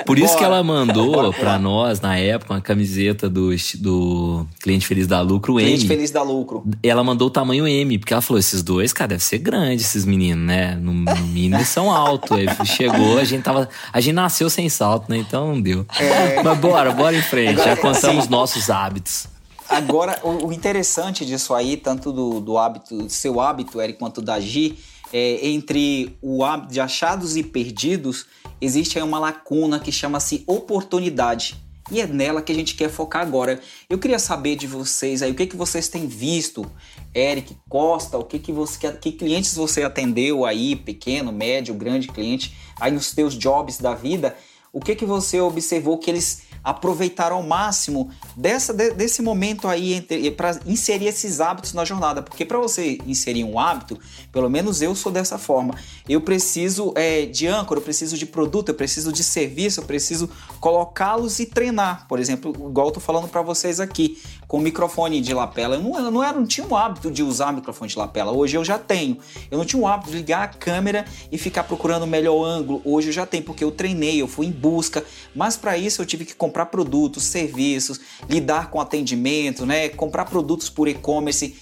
por 0.04 0.18
isso 0.18 0.36
que 0.36 0.42
ela 0.42 0.62
mandou 0.62 1.32
para 1.32 1.56
nós, 1.58 2.00
na 2.00 2.18
época, 2.18 2.54
uma 2.54 2.60
camiseta 2.60 3.28
do, 3.28 3.50
do 3.78 4.46
Cliente 4.60 4.86
Feliz 4.86 5.06
da 5.06 5.20
Lucro 5.20 5.60
M. 5.60 5.68
Cliente 5.68 5.86
Feliz 5.86 6.10
da 6.10 6.22
Lucro. 6.22 6.64
Ela 6.82 7.04
mandou 7.04 7.28
o 7.28 7.30
tamanho 7.30 7.66
M, 7.66 7.98
porque 7.98 8.12
ela 8.12 8.22
falou: 8.22 8.40
esses 8.40 8.62
dois, 8.62 8.92
cara, 8.92 9.08
deve 9.08 9.22
ser 9.22 9.38
grande 9.38 9.82
esses 9.82 10.04
meninos, 10.04 10.44
né? 10.44 10.74
No, 10.74 10.92
no 10.92 11.26
mínimo 11.28 11.64
são 11.64 11.90
altos. 11.90 12.32
Aí 12.32 12.48
chegou, 12.66 13.18
a 13.18 13.24
gente 13.24 13.42
tava. 13.42 13.68
A 13.92 14.00
gente 14.00 14.14
nasceu 14.14 14.50
sem 14.50 14.68
salto, 14.68 15.08
né? 15.08 15.18
Então 15.18 15.48
não 15.48 15.60
deu. 15.60 15.86
É. 15.98 16.42
Mas 16.42 16.58
bora, 16.58 16.90
bora 16.92 17.16
em 17.16 17.22
frente. 17.22 17.60
Agora, 17.60 17.70
Já 17.70 17.76
contamos 17.76 18.24
sim. 18.24 18.30
nossos 18.30 18.70
hábitos. 18.70 19.28
Agora, 19.68 20.18
o, 20.22 20.48
o, 20.48 20.52
interessante 20.52 21.24
disso 21.24 21.54
aí, 21.54 21.76
tanto 21.76 22.12
do, 22.12 22.40
do 22.40 22.58
hábito, 22.58 22.96
do 22.96 23.10
seu 23.10 23.40
hábito, 23.40 23.80
Eric, 23.80 23.98
quanto 23.98 24.20
da 24.20 24.38
Gi, 24.38 24.78
é, 25.14 25.46
entre 25.46 26.18
o 26.20 26.42
hábito 26.42 26.72
de 26.72 26.80
achados 26.80 27.36
e 27.36 27.42
perdidos, 27.44 28.26
existe 28.60 28.98
aí 28.98 29.04
uma 29.04 29.20
lacuna 29.20 29.78
que 29.78 29.92
chama-se 29.92 30.42
oportunidade. 30.44 31.54
E 31.88 32.00
é 32.00 32.06
nela 32.06 32.42
que 32.42 32.50
a 32.50 32.54
gente 32.54 32.74
quer 32.74 32.90
focar 32.90 33.22
agora. 33.22 33.60
Eu 33.88 33.96
queria 33.96 34.18
saber 34.18 34.56
de 34.56 34.66
vocês 34.66 35.22
aí, 35.22 35.30
o 35.30 35.34
que, 35.36 35.46
que 35.46 35.54
vocês 35.54 35.86
têm 35.86 36.08
visto, 36.08 36.68
Eric 37.14 37.56
Costa, 37.68 38.18
o 38.18 38.24
que, 38.24 38.40
que, 38.40 38.50
você, 38.50 38.90
que 38.94 39.12
clientes 39.12 39.54
você 39.54 39.84
atendeu 39.84 40.44
aí, 40.44 40.74
pequeno, 40.74 41.30
médio, 41.30 41.74
grande 41.74 42.08
cliente, 42.08 42.56
aí 42.80 42.90
nos 42.90 43.12
teus 43.12 43.34
jobs 43.34 43.78
da 43.78 43.94
vida, 43.94 44.36
o 44.72 44.80
que, 44.80 44.96
que 44.96 45.04
você 45.04 45.40
observou 45.40 45.96
que 45.96 46.10
eles 46.10 46.42
aproveitar 46.64 47.30
ao 47.30 47.42
máximo 47.42 48.08
dessa, 48.34 48.72
desse 48.72 49.20
momento 49.20 49.68
aí 49.68 50.00
para 50.34 50.58
inserir 50.64 51.06
esses 51.06 51.40
hábitos 51.40 51.74
na 51.74 51.84
jornada. 51.84 52.22
Porque 52.22 52.44
para 52.44 52.58
você 52.58 52.98
inserir 53.06 53.44
um 53.44 53.58
hábito, 53.58 53.98
pelo 54.32 54.48
menos 54.48 54.80
eu 54.80 54.94
sou 54.94 55.12
dessa 55.12 55.36
forma. 55.36 55.74
Eu 56.08 56.22
preciso 56.22 56.92
é, 56.96 57.26
de 57.26 57.46
âncora, 57.46 57.78
eu 57.78 57.84
preciso 57.84 58.16
de 58.16 58.24
produto, 58.24 58.70
eu 58.70 58.74
preciso 58.74 59.12
de 59.12 59.22
serviço, 59.22 59.80
eu 59.80 59.84
preciso 59.84 60.30
colocá-los 60.58 61.38
e 61.38 61.46
treinar. 61.46 62.06
Por 62.08 62.18
exemplo, 62.18 62.50
igual 62.70 62.88
eu 62.88 62.92
tô 62.92 63.00
falando 63.00 63.28
para 63.28 63.42
vocês 63.42 63.78
aqui, 63.78 64.18
com 64.54 64.60
microfone 64.60 65.20
de 65.20 65.34
lapela. 65.34 65.74
Eu 65.74 65.82
não, 65.82 65.98
eu 65.98 66.10
não, 66.12 66.22
era, 66.22 66.38
não 66.38 66.46
tinha 66.46 66.64
o 66.64 66.76
hábito 66.76 67.10
de 67.10 67.24
usar 67.24 67.52
microfone 67.52 67.90
de 67.90 67.98
lapela. 67.98 68.30
Hoje 68.30 68.56
eu 68.56 68.64
já 68.64 68.78
tenho. 68.78 69.18
Eu 69.50 69.58
não 69.58 69.64
tinha 69.64 69.82
o 69.82 69.84
hábito 69.84 70.12
de 70.12 70.18
ligar 70.18 70.44
a 70.44 70.46
câmera 70.46 71.04
e 71.32 71.36
ficar 71.36 71.64
procurando 71.64 72.04
o 72.04 72.06
melhor 72.06 72.40
ângulo. 72.44 72.80
Hoje 72.84 73.08
eu 73.08 73.12
já 73.12 73.26
tenho, 73.26 73.42
porque 73.42 73.64
eu 73.64 73.72
treinei, 73.72 74.22
eu 74.22 74.28
fui 74.28 74.46
em 74.46 74.52
busca. 74.52 75.04
Mas 75.34 75.56
para 75.56 75.76
isso 75.76 76.00
eu 76.00 76.06
tive 76.06 76.24
que 76.24 76.36
comprar 76.36 76.66
produtos, 76.66 77.24
serviços, 77.24 78.00
lidar 78.30 78.70
com 78.70 78.80
atendimento, 78.80 79.66
né? 79.66 79.88
Comprar 79.88 80.24
produtos 80.26 80.70
por 80.70 80.86
e-commerce. 80.86 81.56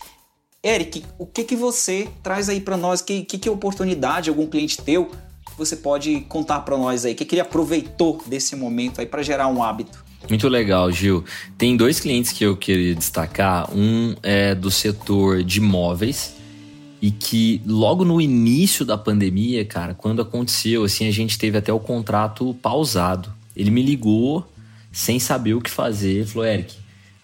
Eric, 0.62 1.02
o 1.18 1.24
que, 1.24 1.44
que 1.44 1.56
você 1.56 2.10
traz 2.22 2.50
aí 2.50 2.60
para 2.60 2.76
nós? 2.76 3.00
Que, 3.00 3.22
que, 3.24 3.38
que 3.38 3.48
oportunidade 3.48 4.28
algum 4.28 4.46
cliente 4.46 4.76
teu 4.82 5.10
você 5.56 5.76
pode 5.76 6.20
contar 6.28 6.60
para 6.60 6.76
nós 6.76 7.06
aí? 7.06 7.14
O 7.14 7.16
que, 7.16 7.24
que 7.24 7.36
ele 7.36 7.40
aproveitou 7.40 8.20
desse 8.26 8.54
momento 8.54 9.00
aí 9.00 9.06
para 9.06 9.22
gerar 9.22 9.48
um 9.48 9.62
hábito? 9.62 10.11
Muito 10.28 10.48
legal, 10.48 10.90
Gil. 10.90 11.24
Tem 11.58 11.76
dois 11.76 12.00
clientes 12.00 12.32
que 12.32 12.44
eu 12.44 12.56
queria 12.56 12.94
destacar. 12.94 13.68
Um 13.74 14.14
é 14.22 14.54
do 14.54 14.70
setor 14.70 15.42
de 15.42 15.60
móveis 15.60 16.36
e 17.00 17.10
que 17.10 17.60
logo 17.66 18.04
no 18.04 18.20
início 18.20 18.84
da 18.84 18.96
pandemia, 18.96 19.64
cara, 19.64 19.92
quando 19.92 20.22
aconteceu, 20.22 20.84
assim, 20.84 21.08
a 21.08 21.10
gente 21.10 21.36
teve 21.36 21.58
até 21.58 21.72
o 21.72 21.80
contrato 21.80 22.54
pausado. 22.62 23.32
Ele 23.56 23.70
me 23.70 23.82
ligou 23.82 24.46
sem 24.92 25.18
saber 25.18 25.54
o 25.54 25.60
que 25.60 25.68
fazer. 25.68 26.24
Falou, 26.24 26.46
Eric, 26.46 26.76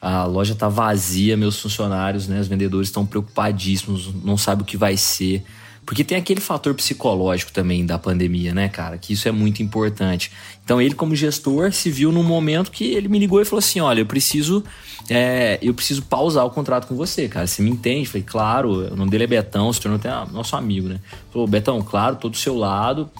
a 0.03 0.25
loja 0.25 0.55
tá 0.55 0.69
vazia, 0.69 1.37
meus 1.37 1.61
funcionários, 1.61 2.27
né, 2.27 2.41
os 2.41 2.49
vendedores 2.49 2.89
estão 2.89 3.07
preocupadíssimos, 3.07 4.13
não 4.25 4.37
sabe 4.37 4.63
o 4.63 4.65
que 4.65 4.77
vai 4.77 4.97
ser. 4.97 5.45
Porque 5.89 6.05
tem 6.05 6.19
aquele 6.19 6.39
fator 6.39 6.75
psicológico 6.75 7.51
também 7.51 7.87
da 7.87 7.99
pandemia, 7.99 8.53
né, 8.53 8.69
cara? 8.69 8.99
Que 8.99 9.15
isso 9.15 9.27
é 9.27 9.33
muito 9.33 9.63
importante. 9.63 10.31
Então 10.63 10.83
ele, 10.83 10.95
como 10.95 11.17
gestor, 11.17 11.73
se 11.73 11.91
viu 11.91 12.13
num 12.13 12.23
momento 12.23 12.71
que 12.71 12.93
ele 12.93 13.09
me 13.09 13.19
ligou 13.19 13.41
e 13.41 13.45
falou 13.47 13.61
assim: 13.61 13.81
olha, 13.81 14.01
eu 14.01 14.05
preciso. 14.05 14.63
É, 15.09 15.59
eu 15.63 15.73
preciso 15.73 16.03
pausar 16.03 16.45
o 16.45 16.51
contrato 16.51 16.87
com 16.87 16.95
você, 16.95 17.27
cara. 17.27 17.47
Você 17.47 17.63
me 17.63 17.71
entende? 17.71 18.07
Falei, 18.07 18.23
claro, 18.23 18.93
o 18.93 18.97
nome 18.97 19.11
dele 19.11 19.25
é 19.25 19.27
Betão, 19.27 19.73
se 19.73 19.81
tornou 19.81 19.97
até 19.97 20.11
nosso 20.31 20.55
amigo, 20.57 20.89
né? 20.89 21.01
Falou, 21.33 21.49
Betão, 21.49 21.81
claro, 21.81 22.17
tô 22.17 22.29
do 22.29 22.37
seu 22.37 22.55
lado. 22.55 23.11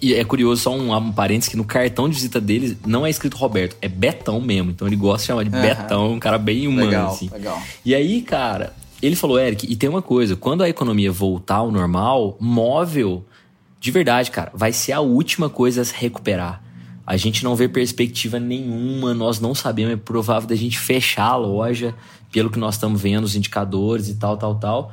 E 0.00 0.14
é 0.14 0.22
curioso, 0.22 0.62
só 0.62 0.72
um, 0.72 0.94
um 0.94 1.12
parênteses, 1.12 1.48
que 1.48 1.56
no 1.56 1.64
cartão 1.64 2.08
de 2.08 2.14
visita 2.14 2.40
dele 2.40 2.78
não 2.86 3.04
é 3.04 3.10
escrito 3.10 3.36
Roberto, 3.36 3.76
é 3.82 3.88
Betão 3.88 4.40
mesmo. 4.40 4.70
Então 4.70 4.86
ele 4.86 4.94
gosta 4.94 5.18
de 5.18 5.26
chamar 5.26 5.42
de 5.42 5.50
uhum. 5.52 5.62
Betão, 5.62 6.12
um 6.12 6.20
cara 6.20 6.38
bem 6.38 6.68
humano, 6.68 6.86
legal, 6.86 7.10
assim. 7.10 7.28
Legal. 7.32 7.60
E 7.84 7.92
aí, 7.92 8.22
cara, 8.22 8.72
ele 9.02 9.16
falou, 9.16 9.38
Eric, 9.38 9.70
e 9.70 9.76
tem 9.76 9.88
uma 9.88 10.02
coisa, 10.02 10.36
quando 10.36 10.62
a 10.62 10.68
economia 10.68 11.12
voltar 11.12 11.56
ao 11.56 11.70
normal, 11.70 12.36
móvel, 12.40 13.24
de 13.78 13.90
verdade, 13.90 14.30
cara, 14.30 14.50
vai 14.54 14.72
ser 14.72 14.92
a 14.92 15.00
última 15.00 15.50
coisa 15.50 15.82
a 15.82 15.84
se 15.84 15.94
recuperar. 15.94 16.62
A 17.06 17.16
gente 17.18 17.44
não 17.44 17.54
vê 17.54 17.68
perspectiva 17.68 18.40
nenhuma, 18.40 19.12
nós 19.12 19.38
não 19.38 19.54
sabemos, 19.54 19.92
é 19.92 19.96
provável 19.96 20.48
da 20.48 20.56
gente 20.56 20.78
fechar 20.78 21.32
a 21.32 21.36
loja, 21.36 21.94
pelo 22.32 22.50
que 22.50 22.58
nós 22.58 22.76
estamos 22.76 23.00
vendo, 23.00 23.24
os 23.24 23.36
indicadores 23.36 24.08
e 24.08 24.14
tal, 24.14 24.36
tal, 24.36 24.54
tal. 24.54 24.92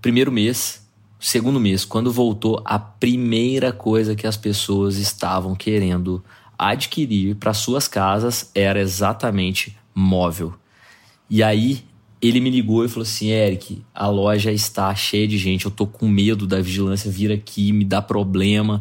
Primeiro 0.00 0.32
mês, 0.32 0.88
segundo 1.20 1.60
mês, 1.60 1.84
quando 1.84 2.10
voltou, 2.10 2.62
a 2.64 2.78
primeira 2.78 3.70
coisa 3.70 4.16
que 4.16 4.26
as 4.26 4.36
pessoas 4.36 4.96
estavam 4.96 5.54
querendo 5.54 6.24
adquirir 6.58 7.36
para 7.36 7.52
suas 7.52 7.86
casas 7.86 8.50
era 8.54 8.80
exatamente 8.80 9.76
móvel. 9.94 10.54
E 11.28 11.42
aí 11.42 11.84
ele 12.22 12.40
me 12.40 12.50
ligou 12.50 12.84
e 12.84 12.88
falou 12.88 13.02
assim: 13.02 13.30
Eric, 13.30 13.82
a 13.92 14.06
loja 14.06 14.52
está 14.52 14.94
cheia 14.94 15.26
de 15.26 15.36
gente, 15.36 15.64
eu 15.64 15.70
tô 15.70 15.86
com 15.86 16.06
medo 16.06 16.46
da 16.46 16.60
vigilância 16.60 17.10
vir 17.10 17.32
aqui, 17.32 17.72
me 17.72 17.84
dar 17.84 18.02
problema, 18.02 18.80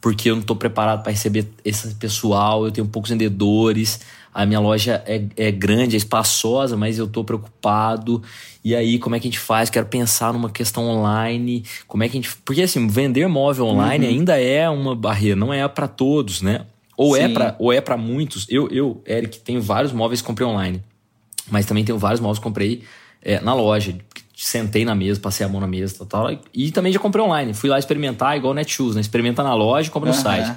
porque 0.00 0.30
eu 0.30 0.36
não 0.36 0.42
tô 0.42 0.56
preparado 0.56 1.02
para 1.02 1.12
receber 1.12 1.46
esse 1.64 1.94
pessoal, 1.96 2.64
eu 2.64 2.72
tenho 2.72 2.86
poucos 2.86 3.10
vendedores, 3.10 4.00
a 4.32 4.46
minha 4.46 4.60
loja 4.60 5.02
é, 5.06 5.22
é 5.36 5.50
grande, 5.50 5.96
é 5.96 5.98
espaçosa, 5.98 6.76
mas 6.76 6.98
eu 6.98 7.06
tô 7.06 7.22
preocupado. 7.24 8.22
E 8.64 8.74
aí, 8.74 8.98
como 8.98 9.16
é 9.16 9.20
que 9.20 9.26
a 9.26 9.30
gente 9.30 9.40
faz? 9.40 9.68
Quero 9.68 9.86
pensar 9.86 10.32
numa 10.32 10.50
questão 10.50 10.86
online. 10.86 11.64
Como 11.86 12.02
é 12.02 12.08
que 12.08 12.16
a 12.16 12.20
gente. 12.20 12.36
Porque 12.44 12.62
assim, 12.62 12.86
vender 12.86 13.26
móvel 13.28 13.66
online 13.66 14.06
uhum. 14.06 14.12
ainda 14.12 14.40
é 14.40 14.68
uma 14.68 14.94
barreira, 14.94 15.36
não 15.36 15.52
é 15.52 15.66
para 15.68 15.88
todos, 15.88 16.40
né? 16.40 16.66
Ou 16.96 17.16
é 17.16 17.20
Sim. 17.20 17.24
é 17.26 17.28
para 17.34 17.56
ou 17.58 17.72
é 17.72 17.80
para 17.80 17.96
muitos. 17.96 18.46
Eu, 18.48 18.68
eu, 18.70 19.02
Eric, 19.06 19.38
tenho 19.40 19.60
vários 19.60 19.92
móveis 19.92 20.20
que 20.20 20.26
comprei 20.26 20.46
online. 20.46 20.82
Mas 21.50 21.66
também 21.66 21.84
tenho 21.84 21.98
vários 21.98 22.20
móveis 22.20 22.38
que 22.38 22.44
comprei 22.44 22.82
é, 23.22 23.40
na 23.40 23.54
loja. 23.54 23.96
Sentei 24.36 24.84
na 24.84 24.94
mesa, 24.94 25.18
passei 25.18 25.44
a 25.44 25.48
mão 25.48 25.60
na 25.60 25.66
mesa, 25.66 25.96
tal, 25.98 26.06
tal. 26.06 26.40
E 26.54 26.70
também 26.70 26.92
já 26.92 26.98
comprei 26.98 27.24
online. 27.24 27.52
Fui 27.54 27.68
lá 27.68 27.78
experimentar, 27.78 28.36
igual 28.36 28.52
o 28.52 28.54
Netshoes, 28.54 28.94
né? 28.94 29.00
Experimenta 29.00 29.42
na 29.42 29.54
loja 29.54 29.88
e 29.88 29.90
compra 29.90 30.10
no 30.10 30.16
uhum. 30.16 30.22
site. 30.22 30.56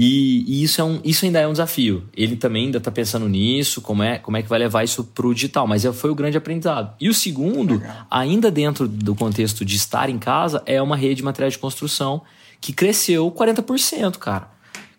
E, 0.00 0.44
e, 0.46 0.62
isso, 0.62 0.80
é 0.80 0.84
um, 0.84 1.00
isso 1.02 1.24
ainda 1.24 1.40
é 1.40 1.48
um 1.48 1.50
desafio. 1.50 2.04
Ele 2.16 2.36
também 2.36 2.66
ainda 2.66 2.78
está 2.78 2.88
pensando 2.90 3.28
nisso, 3.28 3.80
como 3.80 4.02
é, 4.02 4.18
como 4.18 4.36
é 4.36 4.42
que 4.42 4.48
vai 4.48 4.58
levar 4.58 4.84
isso 4.84 5.02
para 5.02 5.26
o 5.26 5.34
digital. 5.34 5.66
Mas 5.66 5.84
é, 5.84 5.92
foi 5.92 6.10
o 6.10 6.14
grande 6.14 6.36
aprendizado. 6.36 6.94
E 7.00 7.08
o 7.08 7.14
segundo, 7.14 7.78
Legal. 7.78 8.06
ainda 8.08 8.48
dentro 8.48 8.86
do 8.86 9.16
contexto 9.16 9.64
de 9.64 9.74
estar 9.74 10.08
em 10.08 10.18
casa, 10.18 10.62
é 10.66 10.80
uma 10.80 10.96
rede 10.96 11.16
de 11.16 11.22
materiais 11.24 11.54
de 11.54 11.58
construção 11.58 12.22
que 12.60 12.72
cresceu 12.72 13.28
40%, 13.32 14.18
cara. 14.18 14.50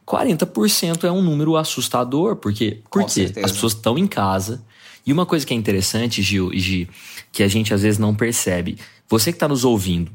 40% 0.05 1.03
é 1.03 1.11
um 1.11 1.21
número 1.21 1.55
assustador, 1.55 2.35
porque, 2.35 2.81
porque 2.91 3.31
as 3.43 3.51
pessoas 3.51 3.73
estão 3.73 3.97
em 3.97 4.07
casa. 4.07 4.63
E 5.05 5.13
uma 5.13 5.25
coisa 5.25 5.45
que 5.45 5.53
é 5.53 5.57
interessante, 5.57 6.21
Gil 6.21 6.53
e 6.53 6.59
Gi, 6.59 6.89
que 7.31 7.43
a 7.43 7.47
gente 7.47 7.73
às 7.73 7.81
vezes 7.81 7.99
não 7.99 8.13
percebe. 8.13 8.77
Você 9.07 9.31
que 9.31 9.37
está 9.37 9.47
nos 9.47 9.63
ouvindo, 9.63 10.11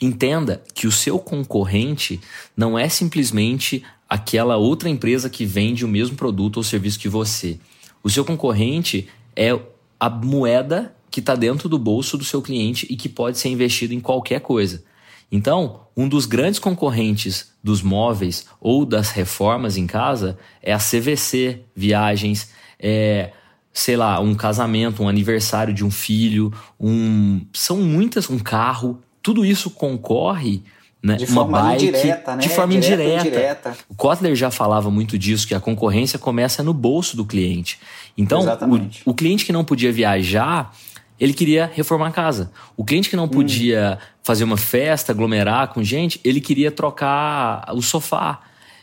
entenda 0.00 0.62
que 0.74 0.86
o 0.86 0.92
seu 0.92 1.18
concorrente 1.18 2.20
não 2.56 2.78
é 2.78 2.88
simplesmente 2.88 3.82
aquela 4.08 4.56
outra 4.56 4.88
empresa 4.88 5.28
que 5.28 5.44
vende 5.44 5.84
o 5.84 5.88
mesmo 5.88 6.16
produto 6.16 6.56
ou 6.56 6.62
serviço 6.62 6.98
que 6.98 7.08
você. 7.08 7.58
O 8.02 8.10
seu 8.10 8.24
concorrente 8.24 9.08
é 9.36 9.58
a 9.98 10.08
moeda 10.08 10.94
que 11.10 11.20
está 11.20 11.34
dentro 11.34 11.68
do 11.68 11.78
bolso 11.78 12.16
do 12.16 12.24
seu 12.24 12.40
cliente 12.40 12.86
e 12.88 12.96
que 12.96 13.08
pode 13.08 13.38
ser 13.38 13.48
investido 13.48 13.92
em 13.92 14.00
qualquer 14.00 14.40
coisa. 14.40 14.82
Então, 15.30 15.82
um 15.96 16.08
dos 16.08 16.26
grandes 16.26 16.58
concorrentes 16.58 17.52
dos 17.62 17.82
móveis 17.82 18.46
ou 18.60 18.84
das 18.84 19.10
reformas 19.10 19.76
em 19.76 19.86
casa 19.86 20.38
é 20.62 20.72
a 20.72 20.78
CVC 20.78 21.60
Viagens, 21.74 22.50
é, 22.78 23.32
sei 23.72 23.96
lá, 23.96 24.20
um 24.20 24.34
casamento, 24.34 25.02
um 25.02 25.08
aniversário 25.08 25.72
de 25.72 25.84
um 25.84 25.90
filho, 25.90 26.52
um 26.78 27.40
são 27.52 27.78
muitas, 27.78 28.28
um 28.28 28.38
carro, 28.38 29.00
tudo 29.22 29.44
isso 29.44 29.70
concorre 29.70 30.62
né? 31.02 31.16
De 31.16 31.24
uma 31.24 31.42
forma 31.42 31.62
bike, 31.62 31.86
indireta, 31.86 32.36
né? 32.36 32.42
De 32.42 32.48
forma 32.50 32.74
indireta. 32.74 33.26
indireta. 33.26 33.76
O 33.88 33.94
Kotler 33.94 34.34
já 34.36 34.50
falava 34.50 34.90
muito 34.90 35.18
disso, 35.18 35.46
que 35.46 35.54
a 35.54 35.60
concorrência 35.60 36.18
começa 36.18 36.62
no 36.62 36.74
bolso 36.74 37.16
do 37.16 37.24
cliente. 37.24 37.78
Então, 38.16 38.42
o, 39.04 39.10
o, 39.10 39.14
cliente 39.14 39.46
que 39.46 39.52
não 39.52 39.64
podia 39.64 39.90
viajar, 39.90 40.74
ele 41.18 41.32
queria 41.32 41.70
reformar 41.72 42.08
a 42.08 42.12
casa. 42.12 42.52
O 42.76 42.84
cliente 42.84 43.08
que 43.08 43.16
não 43.16 43.24
hum. 43.24 43.28
podia 43.28 43.98
hum. 43.98 44.06
fazer 44.22 44.44
uma 44.44 44.58
festa, 44.58 45.12
aglomerar 45.12 45.68
com 45.68 45.82
gente, 45.82 46.20
ele 46.22 46.40
queria 46.40 46.70
trocar 46.70 47.64
o 47.74 47.80
sofá. 47.80 48.40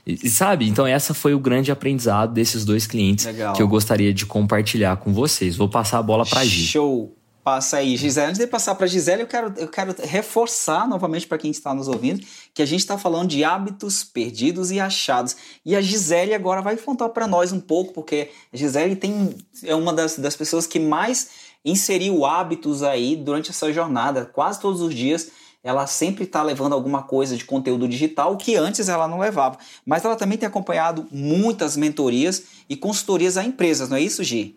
E, 0.08 0.30
sabe? 0.30 0.68
Então, 0.70 0.88
essa 0.88 1.14
foi 1.14 1.34
o 1.34 1.40
grande 1.40 1.70
aprendizado 1.70 2.34
desses 2.34 2.64
dois 2.64 2.88
clientes 2.88 3.26
Legal. 3.26 3.54
que 3.54 3.62
eu 3.62 3.68
gostaria 3.68 4.14
de 4.14 4.26
compartilhar 4.26 4.96
com 4.98 5.12
vocês. 5.12 5.58
Vou 5.58 5.68
passar 5.68 6.00
a 6.00 6.04
bola 6.04 6.26
para 6.26 6.40
a 6.40 6.46
Gi. 6.46 6.66
Show! 6.66 7.18
passa 7.48 7.78
aí, 7.78 7.96
Gisele. 7.96 8.28
Antes 8.28 8.40
de 8.40 8.46
passar 8.46 8.76
para 8.76 8.86
Gisele, 8.88 9.22
eu 9.22 9.28
quero, 9.28 9.54
eu 9.56 9.70
quero 9.70 9.96
reforçar 10.04 10.86
novamente 10.86 11.26
para 11.26 11.38
quem 11.38 11.50
está 11.50 11.74
nos 11.74 11.88
ouvindo 11.88 12.22
que 12.54 12.62
a 12.62 12.66
gente 12.66 12.82
está 12.82 12.98
falando 12.98 13.30
de 13.30 13.42
hábitos 13.42 14.04
perdidos 14.04 14.70
e 14.70 14.82
achados. 14.82 15.34
E 15.66 15.74
a 15.74 15.80
Gisele 15.80 16.34
agora 16.34 16.62
vai 16.62 16.76
contar 16.76 17.08
para 17.08 17.26
nós 17.26 17.54
um 17.54 17.62
pouco, 17.62 17.94
porque 17.94 18.32
a 18.52 18.58
Gisele 18.58 18.98
tem, 18.98 19.34
é 19.64 19.74
uma 19.74 19.94
das, 19.94 20.20
das 20.20 20.36
pessoas 20.36 20.68
que 20.68 20.78
mais 20.78 21.30
inseriu 21.64 22.26
hábitos 22.26 22.84
aí 22.84 23.16
durante 23.16 23.52
essa 23.52 23.72
jornada. 23.72 24.26
Quase 24.26 24.60
todos 24.60 24.82
os 24.82 24.94
dias 24.94 25.30
ela 25.64 25.86
sempre 25.88 26.24
está 26.24 26.42
levando 26.42 26.74
alguma 26.74 27.04
coisa 27.04 27.36
de 27.36 27.44
conteúdo 27.44 27.88
digital 27.88 28.38
que 28.38 28.56
antes 28.56 28.88
ela 28.90 29.08
não 29.08 29.20
levava. 29.20 29.58
Mas 29.86 30.06
ela 30.06 30.16
também 30.16 30.38
tem 30.38 30.48
acompanhado 30.48 31.08
muitas 31.12 31.76
mentorias 31.76 32.44
e 32.70 32.76
consultorias 32.76 33.38
a 33.38 33.44
empresas, 33.44 33.90
não 33.90 33.98
é 33.98 34.02
isso, 34.02 34.24
Gi? 34.24 34.56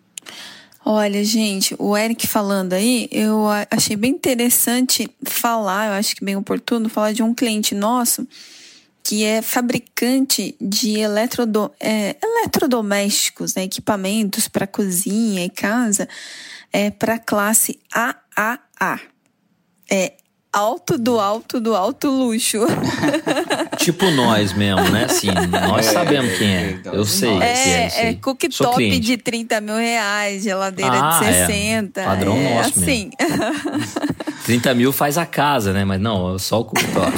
Olha, 0.83 1.23
gente, 1.23 1.75
o 1.77 1.95
Eric 1.95 2.25
falando 2.25 2.73
aí, 2.73 3.07
eu 3.11 3.45
achei 3.69 3.95
bem 3.95 4.11
interessante 4.11 5.07
falar, 5.23 5.87
eu 5.87 5.93
acho 5.93 6.15
que 6.15 6.25
bem 6.25 6.35
oportuno, 6.35 6.89
falar 6.89 7.11
de 7.11 7.21
um 7.21 7.35
cliente 7.35 7.75
nosso 7.75 8.27
que 9.03 9.23
é 9.23 9.41
fabricante 9.41 10.55
de 10.61 10.99
eletrodo, 10.99 11.71
é, 11.79 12.15
eletrodomésticos, 12.21 13.55
né, 13.55 13.63
equipamentos 13.63 14.47
para 14.47 14.67
cozinha 14.67 15.43
e 15.43 15.49
casa, 15.49 16.07
é, 16.71 16.91
para 16.91 17.17
classe 17.17 17.79
AAA. 17.93 18.99
É 19.89 20.13
alto 20.53 20.97
do 20.97 21.19
alto 21.19 21.61
do 21.61 21.75
alto 21.75 22.09
luxo. 22.09 22.59
tipo 23.79 24.11
nós 24.11 24.51
mesmo, 24.53 24.89
né? 24.89 25.05
Assim, 25.05 25.27
nós 25.49 25.87
é, 25.87 25.91
sabemos 25.91 26.37
quem 26.37 26.55
é. 26.55 26.71
Então, 26.71 26.93
eu 26.93 27.05
sei. 27.05 27.41
É, 27.41 27.87
é, 27.87 28.09
é 28.09 28.13
cooktop 28.15 28.99
de 28.99 29.17
30 29.17 29.61
mil 29.61 29.75
reais, 29.75 30.43
geladeira 30.43 30.91
ah, 30.91 31.19
de 31.19 31.25
60. 31.25 32.01
É. 32.01 32.05
Padrão 32.05 32.35
é, 32.35 32.55
nosso 32.55 32.79
assim. 32.79 33.11
mesmo. 33.19 34.31
30 34.45 34.73
mil 34.73 34.91
faz 34.91 35.17
a 35.17 35.25
casa, 35.25 35.71
né? 35.71 35.85
Mas 35.85 36.01
não, 36.01 36.37
só 36.37 36.59
o 36.59 36.65
cooktop. 36.65 37.15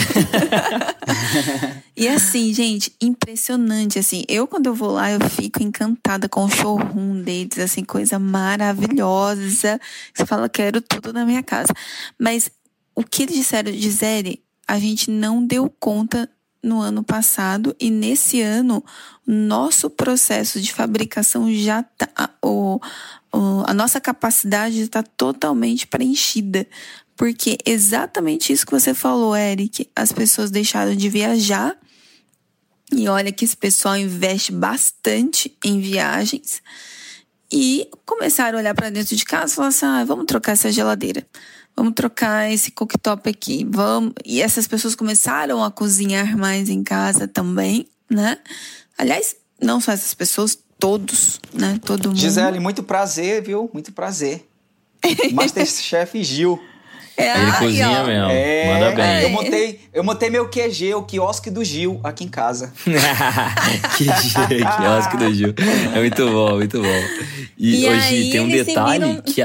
e 1.98 2.08
assim, 2.08 2.54
gente, 2.54 2.94
impressionante. 3.02 3.98
Assim, 3.98 4.24
eu 4.28 4.46
quando 4.46 4.68
eu 4.68 4.76
vou 4.76 4.92
lá, 4.92 5.10
eu 5.10 5.20
fico 5.30 5.64
encantada 5.64 6.30
com 6.30 6.46
o 6.46 6.50
showroom 6.50 7.22
deles, 7.22 7.58
assim, 7.58 7.84
coisa 7.84 8.20
maravilhosa. 8.20 9.80
Você 10.14 10.26
fala, 10.26 10.48
quero 10.48 10.82
tudo 10.82 11.12
na 11.12 11.26
minha 11.26 11.42
casa. 11.42 11.74
Mas 12.20 12.52
o 12.96 13.04
que 13.04 13.24
eles 13.24 13.36
disseram, 13.36 13.72
Gisele, 13.72 14.44
a 14.68 14.80
gente 14.80 15.10
não 15.10 15.46
deu 15.46 15.70
conta 15.80 16.30
no 16.62 16.80
ano 16.80 17.04
passado 17.04 17.76
e 17.80 17.92
nesse 17.92 18.42
ano 18.42 18.84
nosso 19.28 19.90
processo 19.90 20.62
de 20.62 20.72
fabricação 20.72 21.54
já 21.54 21.84
tá 21.84 22.30
o, 22.42 22.80
o 23.34 23.64
a 23.68 23.74
nossa 23.74 24.00
capacidade 24.00 24.80
está 24.80 25.04
totalmente 25.04 25.86
preenchida. 25.86 26.66
Porque 27.16 27.58
exatamente 27.64 28.52
isso 28.52 28.66
que 28.66 28.72
você 28.72 28.94
falou, 28.94 29.36
Eric, 29.36 29.88
as 29.96 30.12
pessoas 30.12 30.50
deixaram 30.50 30.96
de 30.96 31.10
viajar. 31.10 31.78
E 32.92 33.08
olha 33.08 33.32
que 33.32 33.46
esse 33.46 33.56
pessoal 33.56 33.96
investe 33.98 34.52
bastante 34.52 35.56
em 35.64 35.80
viagens. 35.80 36.62
E 37.52 37.88
começaram 38.06 38.58
a 38.58 38.62
olhar 38.62 38.74
para 38.74 38.90
dentro 38.90 39.16
de 39.16 39.26
casa 39.26 39.54
e 39.54 39.56
falar 39.56 39.68
assim: 39.68 39.86
ah, 39.86 40.04
vamos 40.04 40.26
trocar 40.26 40.54
essa 40.54 40.72
geladeira 40.72 41.26
vamos 41.76 41.94
trocar 41.94 42.52
esse 42.52 42.72
cooktop 42.72 43.30
aqui, 43.30 43.66
vamos. 43.70 44.14
E 44.26 44.42
essas 44.42 44.68
pessoas 44.68 44.96
começaram 44.96 45.64
a 45.64 45.72
cozinhar 45.72 46.38
mais 46.38 46.70
em 46.70 46.84
casa 46.84 47.28
também, 47.28 47.88
né? 48.10 48.38
Aliás, 48.98 49.36
não 49.62 49.80
só 49.80 49.92
essas 49.92 50.14
pessoas, 50.14 50.58
todos, 50.80 51.40
né? 51.54 51.80
Todo 51.86 52.10
mundo. 52.10 52.20
Gisele, 52.20 52.60
muito 52.60 52.84
prazer, 52.84 53.42
viu? 53.42 53.70
Muito 53.74 53.92
prazer. 53.94 54.46
Masterchef 55.32 56.22
Gil. 56.24 56.62
É, 57.16 57.40
Ele 57.40 57.52
cozinha 57.54 58.02
ó. 58.02 58.06
mesmo. 58.06 58.32
É, 58.32 58.74
Manda 58.74 58.92
bem. 58.96 59.22
Eu 59.22 59.30
montei, 59.30 59.80
eu 59.94 60.04
montei 60.04 60.30
meu 60.30 60.50
QG, 60.50 60.96
o 60.96 61.04
quiosque 61.04 61.50
do 61.52 61.64
Gil, 61.64 62.00
aqui 62.04 62.24
em 62.24 62.28
casa. 62.28 62.74
QG, 63.98 64.66
quiosque 64.78 65.18
do 65.18 65.34
Gil. 65.34 65.54
É 65.96 66.00
muito 66.00 66.30
bom, 66.30 66.56
muito 66.56 66.82
bom. 66.82 67.04
E, 67.58 67.86
e 67.86 67.90
hoje 67.90 68.32
tem 68.32 68.42
um 68.42 68.50
detalhe 68.50 69.06
viram... 69.06 69.22
que, 69.22 69.42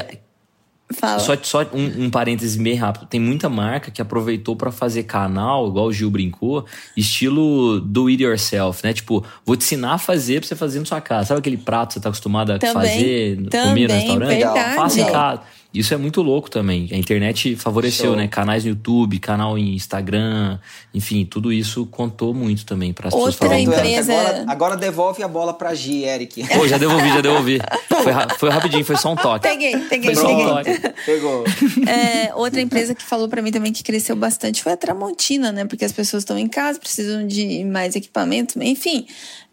Fala. 0.90 1.18
Só, 1.18 1.37
só 1.42 1.62
um, 1.75 2.04
um 2.07 2.11
parêntese 2.11 2.59
bem 2.59 2.75
rápido. 2.75 3.07
Tem 3.07 3.21
muita 3.21 3.49
marca 3.49 3.90
que 3.90 4.00
aproveitou 4.00 4.57
para 4.57 4.73
fazer 4.73 5.02
canal, 5.02 5.68
igual 5.68 5.87
o 5.87 5.92
Gil 5.92 6.11
brincou, 6.11 6.64
estilo 6.97 7.80
do 7.80 8.07
it 8.09 8.23
yourself, 8.23 8.80
né? 8.83 8.92
Tipo, 8.92 9.25
vou 9.45 9.54
te 9.54 9.64
ensinar 9.64 9.95
a 9.95 9.99
fazer 9.99 10.40
pra 10.40 10.49
você 10.49 10.57
fazer 10.57 10.78
na 10.78 10.87
sua 10.87 11.00
casa. 11.00 11.28
Sabe 11.28 11.40
aquele 11.40 11.59
prato 11.59 11.88
que 11.88 11.95
você 11.95 12.00
tá 12.00 12.09
acostumado 12.09 12.52
a 12.52 12.59
também, 12.59 12.75
fazer, 12.75 13.49
também, 13.50 13.68
comer 13.68 13.88
no 13.88 13.95
restaurante? 13.95 14.28
Verdade. 14.28 14.76
Faça 14.76 15.00
em 15.00 15.12
casa. 15.12 15.42
Isso 15.72 15.92
é 15.92 15.98
muito 15.98 16.22
louco 16.22 16.50
também. 16.50 16.88
A 16.90 16.96
internet 16.96 17.54
favoreceu, 17.54 18.06
Show. 18.06 18.16
né? 18.16 18.26
Canais 18.26 18.64
no 18.64 18.70
YouTube, 18.70 19.18
canal 19.18 19.58
em 19.58 19.75
Instagram, 19.75 20.58
enfim, 20.94 21.26
tudo 21.26 21.52
isso 21.52 21.84
contou 21.87 22.32
muito 22.32 22.64
também 22.64 22.90
para 22.90 23.08
as 23.08 23.14
pessoas 23.14 23.34
falarem. 23.34 23.64
Empresa... 23.64 24.12
Agora, 24.14 24.44
agora 24.48 24.76
devolve 24.78 25.22
a 25.22 25.28
bola 25.28 25.52
pra 25.52 25.75
Gi, 25.75 26.04
Eric. 26.04 26.48
Pô, 26.48 26.66
já 26.66 26.78
devolvi, 26.78 27.08
já 27.10 27.20
devolvi. 27.20 27.58
Foi, 27.87 28.12
foi 28.38 28.48
rapidinho, 28.48 28.84
foi 28.84 28.96
só 28.96 29.12
um 29.12 29.16
toque. 29.16 29.46
Peguei, 29.46 29.76
peguei, 29.90 30.14
foi 30.14 30.25
peguei. 30.25 30.44
Um 30.44 30.48
toque. 30.48 30.80
Pegou. 31.04 31.44
É, 31.88 32.34
outra 32.34 32.60
empresa 32.60 32.94
que 32.94 33.02
falou 33.02 33.28
para 33.28 33.40
mim 33.40 33.50
também 33.50 33.72
que 33.72 33.82
cresceu 33.82 34.14
bastante 34.14 34.62
foi 34.62 34.72
a 34.72 34.76
Tramontina, 34.76 35.52
né? 35.52 35.64
Porque 35.64 35.84
as 35.84 35.92
pessoas 35.92 36.22
estão 36.22 36.38
em 36.38 36.48
casa, 36.48 36.78
precisam 36.78 37.26
de 37.26 37.64
mais 37.64 37.96
equipamento, 37.96 38.62
enfim. 38.62 39.06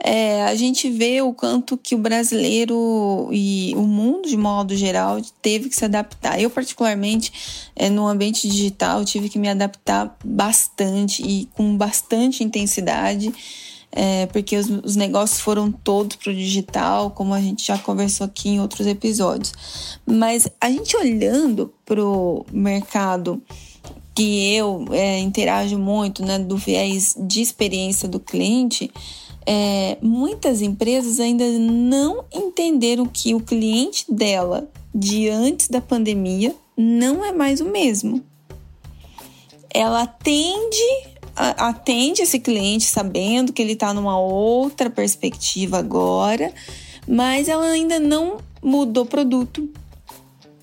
É, 0.04 0.44
a 0.44 0.56
gente 0.56 0.90
vê 0.90 1.22
o 1.22 1.34
quanto 1.34 1.78
que 1.78 1.96
o 1.96 1.98
brasileiro 1.98 3.30
e 3.32 3.74
o 3.76 3.82
mundo, 3.82 4.28
de 4.28 4.36
modo 4.36 4.76
geral, 4.76 5.22
teve 5.42 5.70
que 5.70 5.76
se 5.76 5.86
adaptar 5.86 6.05
adaptar. 6.06 6.40
Eu, 6.40 6.50
particularmente, 6.50 7.72
é, 7.76 7.90
no 7.90 8.08
ambiente 8.08 8.48
digital, 8.48 9.04
tive 9.04 9.30
que 9.30 9.40
me 9.40 9.50
adaptar 9.50 10.16
bastante 10.24 11.24
e 11.24 11.48
com 11.54 11.76
bastante 11.76 12.44
intensidade. 12.44 13.34
É, 13.98 14.26
porque 14.26 14.58
os, 14.58 14.70
os, 14.84 14.96
negócios 14.98 15.40
foram 15.40 15.72
todos 15.72 16.18
para 16.18 16.30
o 16.30 16.36
digital, 16.36 17.12
como 17.12 17.34
a 17.34 17.40
gente 17.40 17.66
já 17.66 17.78
conversou 17.78 18.26
aqui 18.26 18.50
em 18.50 18.60
outros 18.60 18.86
episódios. 18.88 19.54
Mas 20.06 20.50
a 20.60 20.70
gente 20.70 20.98
olhando 20.98 21.74
para 21.86 22.04
o 22.04 22.46
mercado 22.52 23.42
que 24.14 24.54
eu 24.54 24.86
é, 24.92 25.20
interajo 25.20 25.78
muito, 25.78 26.26
né, 26.26 26.40
do 26.40 26.58
viés 26.58 27.16
de 27.18 27.42
experiência 27.42 28.08
do 28.08 28.20
cliente, 28.20 28.92
é, 29.46 29.98
muitas 30.02 30.62
empresas 30.62 31.20
ainda 31.20 31.48
não 31.60 32.26
entenderam 32.34 33.06
que 33.06 33.36
o 33.36 33.40
cliente 33.40 34.06
dela 34.12 34.68
de 34.94 35.30
antes 35.30 35.68
da 35.68 35.80
pandemia 35.80 36.56
não 36.76 37.24
é 37.24 37.32
mais 37.32 37.62
o 37.62 37.66
mesmo. 37.66 38.24
Ela 39.72 40.04
atende, 40.04 41.06
atende 41.36 42.22
esse 42.22 42.40
cliente 42.40 42.86
sabendo 42.86 43.54
que 43.54 43.62
ele 43.62 43.74
está 43.74 43.94
numa 43.94 44.18
outra 44.18 44.90
perspectiva 44.90 45.78
agora, 45.78 46.52
mas 47.08 47.48
ela 47.48 47.68
ainda 47.68 48.00
não 48.00 48.38
mudou 48.64 49.06
produto, 49.06 49.70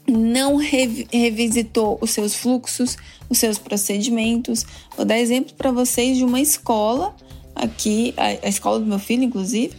não 0.08 0.56
revisitou 0.56 1.98
os 2.00 2.10
seus 2.10 2.34
fluxos, 2.34 2.96
os 3.28 3.38
seus 3.38 3.58
procedimentos. 3.58 4.66
Vou 4.96 5.06
dar 5.06 5.18
exemplo 5.18 5.54
para 5.54 5.70
vocês 5.70 6.16
de 6.16 6.24
uma 6.24 6.40
escola 6.40 7.14
aqui, 7.62 8.14
a, 8.16 8.46
a, 8.46 8.48
escola 8.48 8.80
do 8.80 8.86
meu 8.86 8.98
filho, 8.98 9.22
inclusive, 9.22 9.74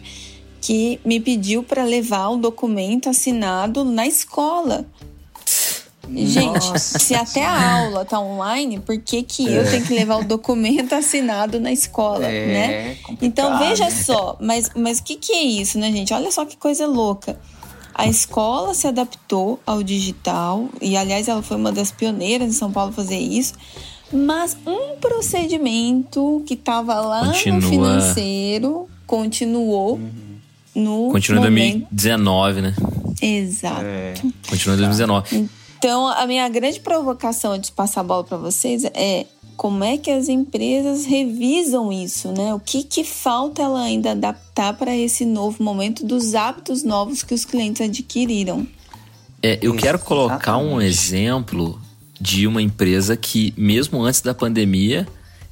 que 0.61 0.99
me 1.03 1.19
pediu 1.19 1.63
para 1.63 1.83
levar 1.83 2.29
o 2.29 2.37
documento 2.37 3.09
assinado 3.09 3.83
na 3.83 4.07
escola. 4.07 4.85
Gente, 6.09 6.69
Nossa. 6.69 6.99
se 6.99 7.15
até 7.15 7.45
a 7.45 7.77
aula 7.77 8.03
tá 8.03 8.19
online, 8.19 8.79
por 8.79 8.97
que, 8.97 9.23
que 9.23 9.47
é. 9.47 9.59
eu 9.59 9.69
tenho 9.69 9.85
que 9.85 9.93
levar 9.93 10.17
o 10.17 10.23
documento 10.23 10.93
assinado 10.95 11.59
na 11.59 11.71
escola, 11.71 12.25
é, 12.25 12.45
né? 12.47 12.97
Então 13.21 13.57
veja 13.57 13.89
só, 13.89 14.37
mas, 14.39 14.69
mas 14.75 14.99
o 14.99 15.03
que, 15.03 15.15
que 15.15 15.31
é 15.31 15.41
isso, 15.41 15.79
né, 15.79 15.91
gente? 15.91 16.13
Olha 16.13 16.29
só 16.31 16.45
que 16.45 16.57
coisa 16.57 16.85
louca. 16.85 17.39
A 17.93 18.07
escola 18.07 18.73
se 18.73 18.87
adaptou 18.87 19.59
ao 19.65 19.83
digital 19.83 20.67
e, 20.81 20.97
aliás, 20.97 21.27
ela 21.27 21.43
foi 21.43 21.55
uma 21.55 21.71
das 21.71 21.91
pioneiras 21.91 22.49
em 22.49 22.53
São 22.53 22.71
Paulo 22.71 22.91
fazer 22.91 23.19
isso. 23.19 23.53
Mas 24.13 24.55
um 24.65 24.97
procedimento 24.97 26.43
que 26.45 26.53
estava 26.53 27.01
lá 27.01 27.25
Continua. 27.25 27.59
no 27.59 27.69
financeiro 27.69 28.89
continuou 29.07 29.95
uhum. 29.95 30.11
no. 30.75 31.11
Continua 31.11 31.39
em 31.47 31.79
2019, 31.89 32.61
né? 32.61 32.75
Exato. 33.21 33.81
É. 33.83 34.13
Continua 34.47 34.75
em 34.75 34.79
2019. 34.79 35.49
Então, 35.77 36.07
a 36.07 36.25
minha 36.25 36.47
grande 36.47 36.79
provocação 36.79 37.57
de 37.57 37.71
passar 37.71 38.01
a 38.01 38.03
bola 38.03 38.23
para 38.23 38.37
vocês 38.37 38.85
é 38.93 39.25
como 39.57 39.83
é 39.83 39.97
que 39.97 40.09
as 40.09 40.29
empresas 40.29 41.05
revisam 41.05 41.91
isso, 41.91 42.31
né? 42.31 42.53
O 42.53 42.59
que, 42.59 42.83
que 42.83 43.03
falta 43.03 43.61
ela 43.61 43.81
ainda 43.81 44.11
adaptar 44.11 44.73
para 44.73 44.95
esse 44.95 45.25
novo 45.25 45.61
momento 45.61 46.05
dos 46.05 46.35
hábitos 46.35 46.83
novos 46.83 47.23
que 47.23 47.33
os 47.33 47.45
clientes 47.45 47.81
adquiriram? 47.81 48.65
É, 49.41 49.59
eu 49.61 49.75
quero 49.75 49.99
colocar 49.99 50.57
um 50.57 50.81
exemplo 50.81 51.79
de 52.23 52.47
uma 52.47 52.61
empresa 52.61 53.17
que, 53.17 53.53
mesmo 53.57 54.01
antes 54.01 54.21
da 54.21 54.33
pandemia, 54.33 55.05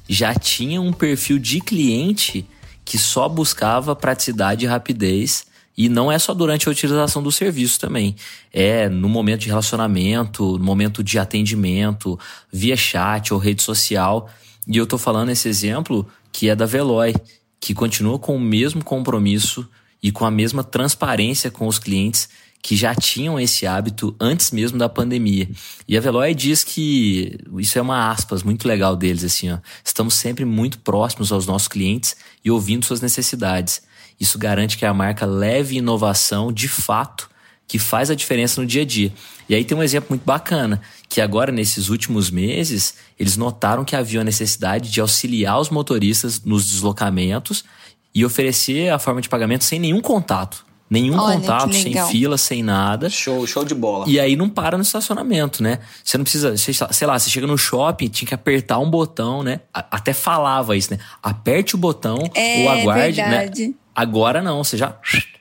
já 0.08 0.34
tinha 0.34 0.80
um 0.80 0.90
perfil 0.90 1.38
de 1.38 1.60
cliente 1.60 2.48
que 2.82 2.96
só 2.96 3.28
buscava 3.28 3.94
praticidade 3.94 4.64
e 4.64 4.68
rapidez 4.68 5.44
e 5.76 5.86
não 5.90 6.10
é 6.10 6.18
só 6.18 6.32
durante 6.32 6.66
a 6.66 6.72
utilização 6.72 7.22
do 7.22 7.30
serviço 7.30 7.78
também. 7.78 8.16
É 8.50 8.88
no 8.88 9.06
momento 9.06 9.40
de 9.40 9.48
relacionamento, 9.48 10.56
no 10.56 10.64
momento 10.64 11.04
de 11.04 11.18
atendimento, 11.18 12.18
via 12.50 12.76
chat 12.76 13.34
ou 13.34 13.38
rede 13.38 13.62
social. 13.62 14.30
E 14.66 14.78
eu 14.78 14.86
tô 14.86 14.96
falando 14.96 15.28
esse 15.28 15.50
exemplo 15.50 16.08
que 16.32 16.48
é 16.48 16.56
da 16.56 16.64
Veloy, 16.64 17.14
que 17.60 17.74
continua 17.74 18.18
com 18.18 18.34
o 18.34 18.40
mesmo 18.40 18.82
compromisso 18.82 19.68
e 20.02 20.10
com 20.10 20.24
a 20.24 20.30
mesma 20.30 20.64
transparência 20.64 21.50
com 21.50 21.66
os 21.66 21.78
clientes 21.78 22.30
que 22.62 22.76
já 22.76 22.94
tinham 22.94 23.40
esse 23.40 23.66
hábito 23.66 24.14
antes 24.20 24.52
mesmo 24.52 24.78
da 24.78 24.88
pandemia. 24.88 25.50
E 25.88 25.96
a 25.98 26.00
Veloy 26.00 26.32
diz 26.32 26.62
que 26.62 27.36
isso 27.58 27.76
é 27.76 27.82
uma 27.82 28.10
aspas 28.10 28.44
muito 28.44 28.68
legal 28.68 28.94
deles 28.94 29.24
assim, 29.24 29.50
ó. 29.50 29.58
Estamos 29.84 30.14
sempre 30.14 30.44
muito 30.44 30.78
próximos 30.78 31.32
aos 31.32 31.44
nossos 31.44 31.66
clientes 31.66 32.16
e 32.44 32.50
ouvindo 32.50 32.86
suas 32.86 33.00
necessidades. 33.00 33.82
Isso 34.20 34.38
garante 34.38 34.78
que 34.78 34.86
a 34.86 34.94
marca 34.94 35.26
leve 35.26 35.76
inovação 35.76 36.52
de 36.52 36.68
fato 36.68 37.28
que 37.66 37.78
faz 37.78 38.10
a 38.10 38.14
diferença 38.14 38.60
no 38.60 38.66
dia 38.66 38.82
a 38.82 38.84
dia. 38.84 39.12
E 39.48 39.54
aí 39.54 39.64
tem 39.64 39.76
um 39.76 39.82
exemplo 39.82 40.10
muito 40.10 40.24
bacana, 40.24 40.80
que 41.08 41.20
agora 41.20 41.50
nesses 41.50 41.88
últimos 41.88 42.30
meses, 42.30 42.94
eles 43.18 43.36
notaram 43.36 43.84
que 43.84 43.96
havia 43.96 44.20
a 44.20 44.24
necessidade 44.24 44.90
de 44.90 45.00
auxiliar 45.00 45.58
os 45.58 45.70
motoristas 45.70 46.42
nos 46.44 46.70
deslocamentos 46.70 47.64
e 48.14 48.24
oferecer 48.24 48.90
a 48.90 48.98
forma 48.98 49.20
de 49.20 49.28
pagamento 49.28 49.64
sem 49.64 49.80
nenhum 49.80 50.00
contato. 50.00 50.66
Nenhum 50.92 51.18
Olha, 51.18 51.40
contato, 51.40 51.72
sem 51.72 52.06
fila, 52.08 52.36
sem 52.36 52.62
nada. 52.62 53.08
Show, 53.08 53.46
show 53.46 53.64
de 53.64 53.74
bola. 53.74 54.04
E 54.06 54.20
aí 54.20 54.36
não 54.36 54.46
para 54.46 54.76
no 54.76 54.82
estacionamento, 54.82 55.62
né? 55.62 55.78
Você 56.04 56.18
não 56.18 56.22
precisa, 56.22 56.54
sei 56.58 57.06
lá, 57.06 57.18
você 57.18 57.30
chega 57.30 57.46
no 57.46 57.56
shopping, 57.56 58.08
tinha 58.08 58.28
que 58.28 58.34
apertar 58.34 58.78
um 58.78 58.90
botão, 58.90 59.42
né? 59.42 59.60
Até 59.72 60.12
falava 60.12 60.76
isso, 60.76 60.92
né? 60.92 60.98
Aperte 61.22 61.74
o 61.74 61.78
botão 61.78 62.18
é, 62.34 62.58
ou 62.62 62.68
aguarde, 62.68 63.22
né? 63.22 63.28
verdade. 63.30 63.68
né? 63.68 63.74
Agora 63.94 64.42
não, 64.42 64.62
você 64.62 64.76
já 64.76 64.94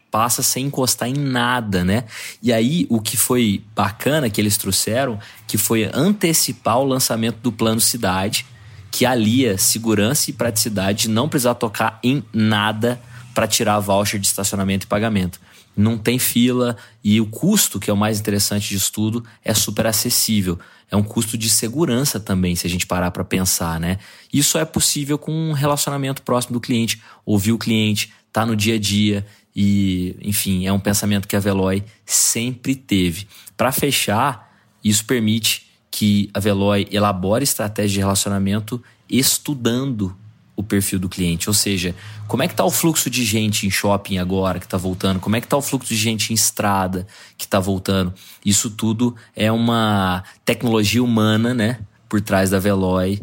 passa 0.10 0.42
sem 0.42 0.68
encostar 0.68 1.10
em 1.10 1.16
nada, 1.16 1.84
né? 1.84 2.06
E 2.42 2.54
aí 2.54 2.88
o 2.90 3.02
que 3.02 3.18
foi 3.18 3.62
bacana 3.76 4.30
que 4.30 4.40
eles 4.40 4.56
trouxeram, 4.56 5.20
que 5.46 5.58
foi 5.58 5.90
antecipar 5.94 6.80
o 6.80 6.86
lançamento 6.86 7.40
do 7.42 7.52
plano 7.52 7.82
cidade, 7.82 8.46
que 8.90 9.06
alia 9.06 9.58
segurança 9.58 10.30
e 10.30 10.34
praticidade, 10.34 11.10
não 11.10 11.28
precisar 11.28 11.56
tocar 11.56 12.00
em 12.02 12.24
nada 12.32 13.02
para 13.34 13.48
tirar 13.48 13.80
voucher 13.80 14.20
de 14.20 14.28
estacionamento 14.28 14.86
e 14.86 14.88
pagamento. 14.88 15.40
Não 15.76 15.98
tem 15.98 16.20
fila 16.20 16.76
e 17.04 17.22
o 17.22 17.26
custo, 17.26 17.80
que 17.80 17.90
é 17.90 17.94
o 17.94 17.98
mais 17.98 18.20
interessante 18.20 18.78
de 18.78 18.92
tudo, 18.92 19.24
é 19.44 19.54
super 19.54 19.88
acessível. 19.88 20.60
É 20.90 20.98
um 20.98 21.04
custo 21.04 21.38
de 21.38 21.50
segurança 21.50 22.20
também, 22.20 22.56
se 22.56 22.68
a 22.68 22.70
gente 22.70 22.86
parar 22.86 23.12
para 23.12 23.24
pensar, 23.24 23.80
né? 23.80 23.98
Isso 24.34 24.58
é 24.58 24.66
possível 24.66 25.18
com 25.18 25.32
um 25.32 25.54
relacionamento 25.54 26.22
próximo 26.22 26.54
do 26.54 26.60
cliente, 26.60 27.02
ouvir 27.26 27.54
o 27.54 27.58
cliente, 27.58 28.12
tá 28.34 28.46
no 28.46 28.56
dia 28.56 28.76
a 28.76 28.80
dia 28.80 29.26
e, 29.56 30.16
enfim, 30.22 30.66
é 30.66 30.74
um 30.74 30.80
pensamento 30.80 31.28
que 31.28 31.36
a 31.36 31.40
Veloy 31.40 31.84
sempre 32.06 32.76
teve. 32.76 33.28
Para 33.56 33.72
fechar, 33.72 34.54
isso 34.84 35.06
permite 35.06 35.68
que 35.90 36.30
a 36.34 36.40
Veloy 36.40 36.88
elabore 36.92 37.44
estratégia 37.44 37.96
de 37.96 38.00
relacionamento 38.00 38.82
estudando 39.10 40.16
o 40.62 40.64
perfil 40.64 41.00
do 41.00 41.10
cliente, 41.10 41.50
ou 41.50 41.54
seja, 41.54 41.96
como 42.28 42.44
é 42.44 42.48
que 42.48 42.56
tá 42.56 42.64
o 42.64 42.72
fluxo 42.72 43.10
de 43.10 43.26
gente 43.26 43.68
em 43.68 43.72
shopping 43.72 44.18
agora 44.18 44.60
que 44.60 44.66
está 44.66 44.78
voltando, 44.78 45.20
como 45.20 45.36
é 45.36 45.42
que 45.42 45.48
tá 45.48 45.58
o 45.58 45.62
fluxo 45.62 45.90
de 45.90 45.96
gente 45.96 46.32
em 46.32 46.36
estrada 46.36 47.06
que 47.38 47.46
está 47.46 47.60
voltando. 47.60 48.14
Isso 48.46 48.70
tudo 48.70 49.16
é 49.36 49.52
uma 49.52 50.24
tecnologia 50.46 51.04
humana, 51.04 51.54
né, 51.54 51.80
por 52.08 52.22
trás 52.22 52.50
da 52.50 52.60
Veloy, 52.60 53.22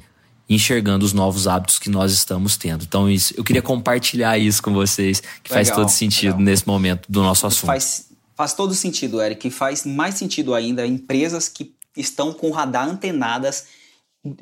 enxergando 0.48 1.04
os 1.04 1.12
novos 1.12 1.46
hábitos 1.46 1.78
que 1.78 1.90
nós 1.90 2.12
estamos 2.12 2.56
tendo. 2.56 2.84
Então, 2.84 3.08
isso, 3.10 3.34
eu 3.36 3.44
queria 3.44 3.60
compartilhar 3.62 4.38
isso 4.38 4.62
com 4.62 4.72
vocês, 4.72 5.20
que 5.20 5.52
legal, 5.52 5.64
faz 5.64 5.70
todo 5.70 5.88
sentido 5.90 6.32
legal. 6.32 6.44
nesse 6.44 6.66
momento 6.66 7.06
do 7.08 7.22
nosso 7.22 7.46
assunto. 7.46 7.66
Faz, 7.66 8.08
faz 8.34 8.54
todo 8.54 8.74
sentido, 8.74 9.20
Eric, 9.20 9.46
e 9.46 9.50
faz 9.50 9.84
mais 9.84 10.14
sentido 10.14 10.54
ainda 10.54 10.86
empresas 10.86 11.48
que 11.48 11.74
estão 11.94 12.32
com 12.32 12.48
o 12.48 12.52
radar 12.52 12.88
antenadas 12.88 13.66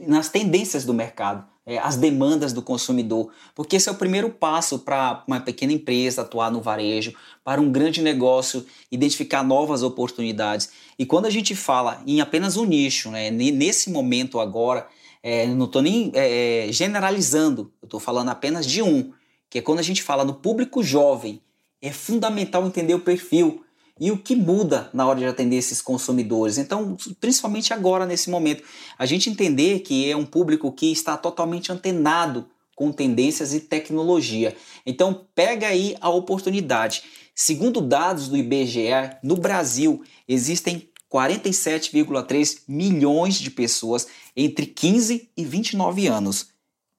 nas 0.06 0.28
tendências 0.28 0.84
do 0.84 0.94
mercado, 0.94 1.44
é, 1.66 1.78
as 1.78 1.96
demandas 1.96 2.52
do 2.52 2.62
consumidor, 2.62 3.32
porque 3.54 3.74
esse 3.74 3.88
é 3.88 3.92
o 3.92 3.96
primeiro 3.96 4.30
passo 4.30 4.78
para 4.78 5.24
uma 5.26 5.40
pequena 5.40 5.72
empresa 5.72 6.22
atuar 6.22 6.50
no 6.50 6.60
varejo, 6.60 7.12
para 7.42 7.60
um 7.60 7.72
grande 7.72 8.00
negócio 8.00 8.64
identificar 8.90 9.42
novas 9.42 9.82
oportunidades. 9.82 10.70
E 10.96 11.04
quando 11.04 11.26
a 11.26 11.30
gente 11.30 11.56
fala 11.56 12.00
em 12.06 12.20
apenas 12.20 12.56
um 12.56 12.64
nicho, 12.64 13.10
né, 13.10 13.30
nesse 13.30 13.90
momento 13.90 14.38
agora, 14.38 14.86
é, 15.22 15.46
não 15.48 15.66
estou 15.66 15.82
nem 15.82 16.12
é, 16.14 16.68
é, 16.68 16.72
generalizando, 16.72 17.72
estou 17.82 17.98
falando 17.98 18.28
apenas 18.28 18.64
de 18.64 18.80
um, 18.80 19.12
que 19.50 19.58
é 19.58 19.62
quando 19.62 19.80
a 19.80 19.82
gente 19.82 20.04
fala 20.04 20.24
no 20.24 20.34
público 20.34 20.84
jovem, 20.84 21.42
é 21.82 21.90
fundamental 21.90 22.64
entender 22.64 22.94
o 22.94 23.00
perfil 23.00 23.65
e 23.98 24.10
o 24.10 24.18
que 24.18 24.36
muda 24.36 24.90
na 24.92 25.06
hora 25.06 25.18
de 25.18 25.24
atender 25.24 25.56
esses 25.56 25.80
consumidores. 25.80 26.58
Então, 26.58 26.96
principalmente 27.18 27.72
agora, 27.72 28.04
nesse 28.04 28.28
momento, 28.28 28.62
a 28.98 29.06
gente 29.06 29.30
entender 29.30 29.80
que 29.80 30.10
é 30.10 30.16
um 30.16 30.26
público 30.26 30.70
que 30.70 30.92
está 30.92 31.16
totalmente 31.16 31.72
antenado 31.72 32.48
com 32.74 32.92
tendências 32.92 33.54
e 33.54 33.60
tecnologia. 33.60 34.54
Então, 34.84 35.26
pega 35.34 35.68
aí 35.68 35.96
a 36.00 36.10
oportunidade. 36.10 37.04
Segundo 37.34 37.80
dados 37.80 38.28
do 38.28 38.36
IBGE, 38.36 39.16
no 39.22 39.36
Brasil 39.36 40.02
existem 40.28 40.88
47,3 41.10 42.62
milhões 42.68 43.36
de 43.36 43.50
pessoas 43.50 44.06
entre 44.36 44.66
15 44.66 45.30
e 45.34 45.44
29 45.44 46.06
anos. 46.06 46.48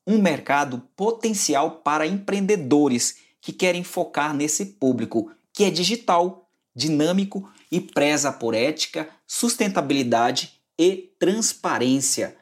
Um 0.05 0.19
mercado 0.19 0.81
potencial 0.95 1.81
para 1.83 2.07
empreendedores 2.07 3.17
que 3.39 3.51
querem 3.51 3.83
focar 3.83 4.33
nesse 4.33 4.65
público, 4.65 5.31
que 5.53 5.63
é 5.63 5.69
digital, 5.69 6.46
dinâmico 6.77 7.49
e 7.71 7.81
preza 7.81 8.31
por 8.31 8.53
ética, 8.53 9.09
sustentabilidade 9.25 10.53
e 10.77 11.11
transparência. 11.17 12.37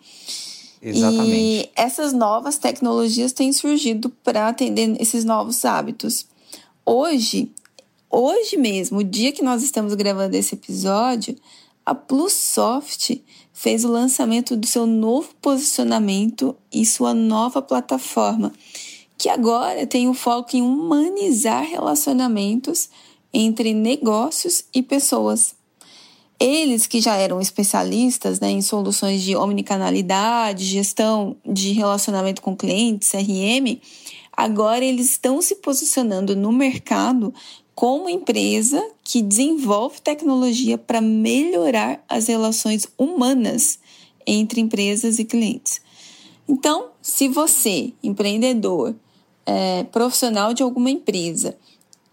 Exatamente. 0.82 1.32
E 1.32 1.70
essas 1.74 2.12
novas 2.12 2.58
tecnologias 2.58 3.32
têm 3.32 3.54
surgido 3.54 4.10
para 4.10 4.50
atender 4.50 5.02
esses 5.02 5.24
novos 5.24 5.64
hábitos. 5.64 6.26
Hoje, 6.86 7.50
hoje 8.10 8.58
mesmo, 8.58 9.00
o 9.00 9.04
dia 9.04 9.32
que 9.32 9.42
nós 9.42 9.64
estamos 9.64 9.94
gravando 9.94 10.36
esse 10.36 10.56
episódio, 10.56 11.38
a 11.86 11.96
Plusoft 11.96 13.24
fez 13.54 13.86
o 13.86 13.90
lançamento 13.90 14.58
do 14.58 14.68
seu 14.68 14.86
novo 14.86 15.30
posicionamento 15.42 16.54
e 16.74 16.86
sua 16.86 17.14
nova 17.14 17.62
plataforma, 17.62 18.52
que 19.18 19.30
agora 19.30 19.88
tem 19.88 20.10
o 20.10 20.14
foco 20.14 20.58
em 20.58 20.62
humanizar 20.62 21.64
relacionamentos 21.64 22.90
entre 23.34 23.74
negócios 23.74 24.66
e 24.74 24.84
pessoas. 24.84 25.56
Eles 26.40 26.86
que 26.86 27.00
já 27.00 27.16
eram 27.16 27.40
especialistas 27.40 28.40
né, 28.40 28.52
em 28.52 28.62
soluções 28.62 29.22
de 29.22 29.36
omnicanalidade, 29.36 30.66
gestão 30.66 31.36
de 31.46 31.72
relacionamento 31.72 32.42
com 32.42 32.56
clientes, 32.56 33.10
CRM, 33.10 33.80
agora 34.36 34.84
eles 34.84 35.12
estão 35.12 35.42
se 35.42 35.56
posicionando 35.56 36.36
no 36.36 36.52
mercado 36.52 37.34
como 37.74 38.10
empresa 38.10 38.84
que 39.04 39.22
desenvolve 39.22 40.02
tecnologia 40.02 40.78
para 40.78 41.02
melhorar 41.02 42.04
as 42.08 42.28
relações 42.28 42.88
humanas 42.98 43.80
entre 44.26 44.62
empresas 44.62 45.20
e 45.20 45.26
clientes. 45.26 45.82
Então, 46.48 46.90
se 47.02 47.28
você, 47.28 47.94
empreendedor, 48.04 48.96
é, 49.46 49.84
profissional 49.86 50.54
de 50.54 50.62
alguma 50.62 50.90
empresa, 50.90 51.58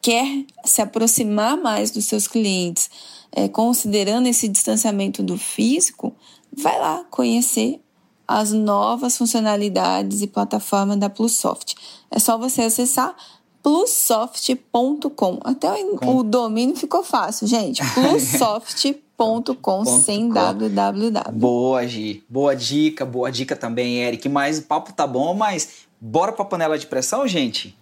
quer 0.02 0.44
se 0.64 0.80
aproximar 0.80 1.56
mais 1.56 1.90
dos 1.90 2.06
seus 2.06 2.26
clientes, 2.26 2.90
é, 3.32 3.48
considerando 3.48 4.26
esse 4.26 4.48
distanciamento 4.48 5.22
do 5.22 5.36
físico, 5.36 6.14
vai 6.56 6.78
lá 6.78 7.04
conhecer 7.10 7.80
as 8.26 8.52
novas 8.52 9.18
funcionalidades 9.18 10.22
e 10.22 10.26
plataforma 10.26 10.96
da 10.96 11.10
Plusoft. 11.10 11.74
É 12.10 12.18
só 12.18 12.38
você 12.38 12.62
acessar 12.62 13.14
plussoft.com. 13.62 15.40
Até 15.44 15.68
o, 15.84 16.18
o 16.18 16.22
domínio 16.22 16.76
ficou 16.76 17.02
fácil, 17.02 17.46
gente. 17.46 17.82
plussoft.com 17.92 19.84
sem 19.84 20.28
www. 20.28 21.32
Boa, 21.32 21.86
Gi. 21.86 22.24
Boa 22.28 22.54
dica, 22.54 23.04
boa 23.04 23.30
dica 23.30 23.56
também, 23.56 23.98
Eric. 23.98 24.28
Mas 24.28 24.58
o 24.58 24.62
papo 24.62 24.92
tá 24.92 25.06
bom, 25.06 25.34
mas 25.34 25.86
bora 26.00 26.32
pra 26.32 26.44
panela 26.44 26.78
de 26.78 26.86
pressão, 26.86 27.26
gente? 27.26 27.76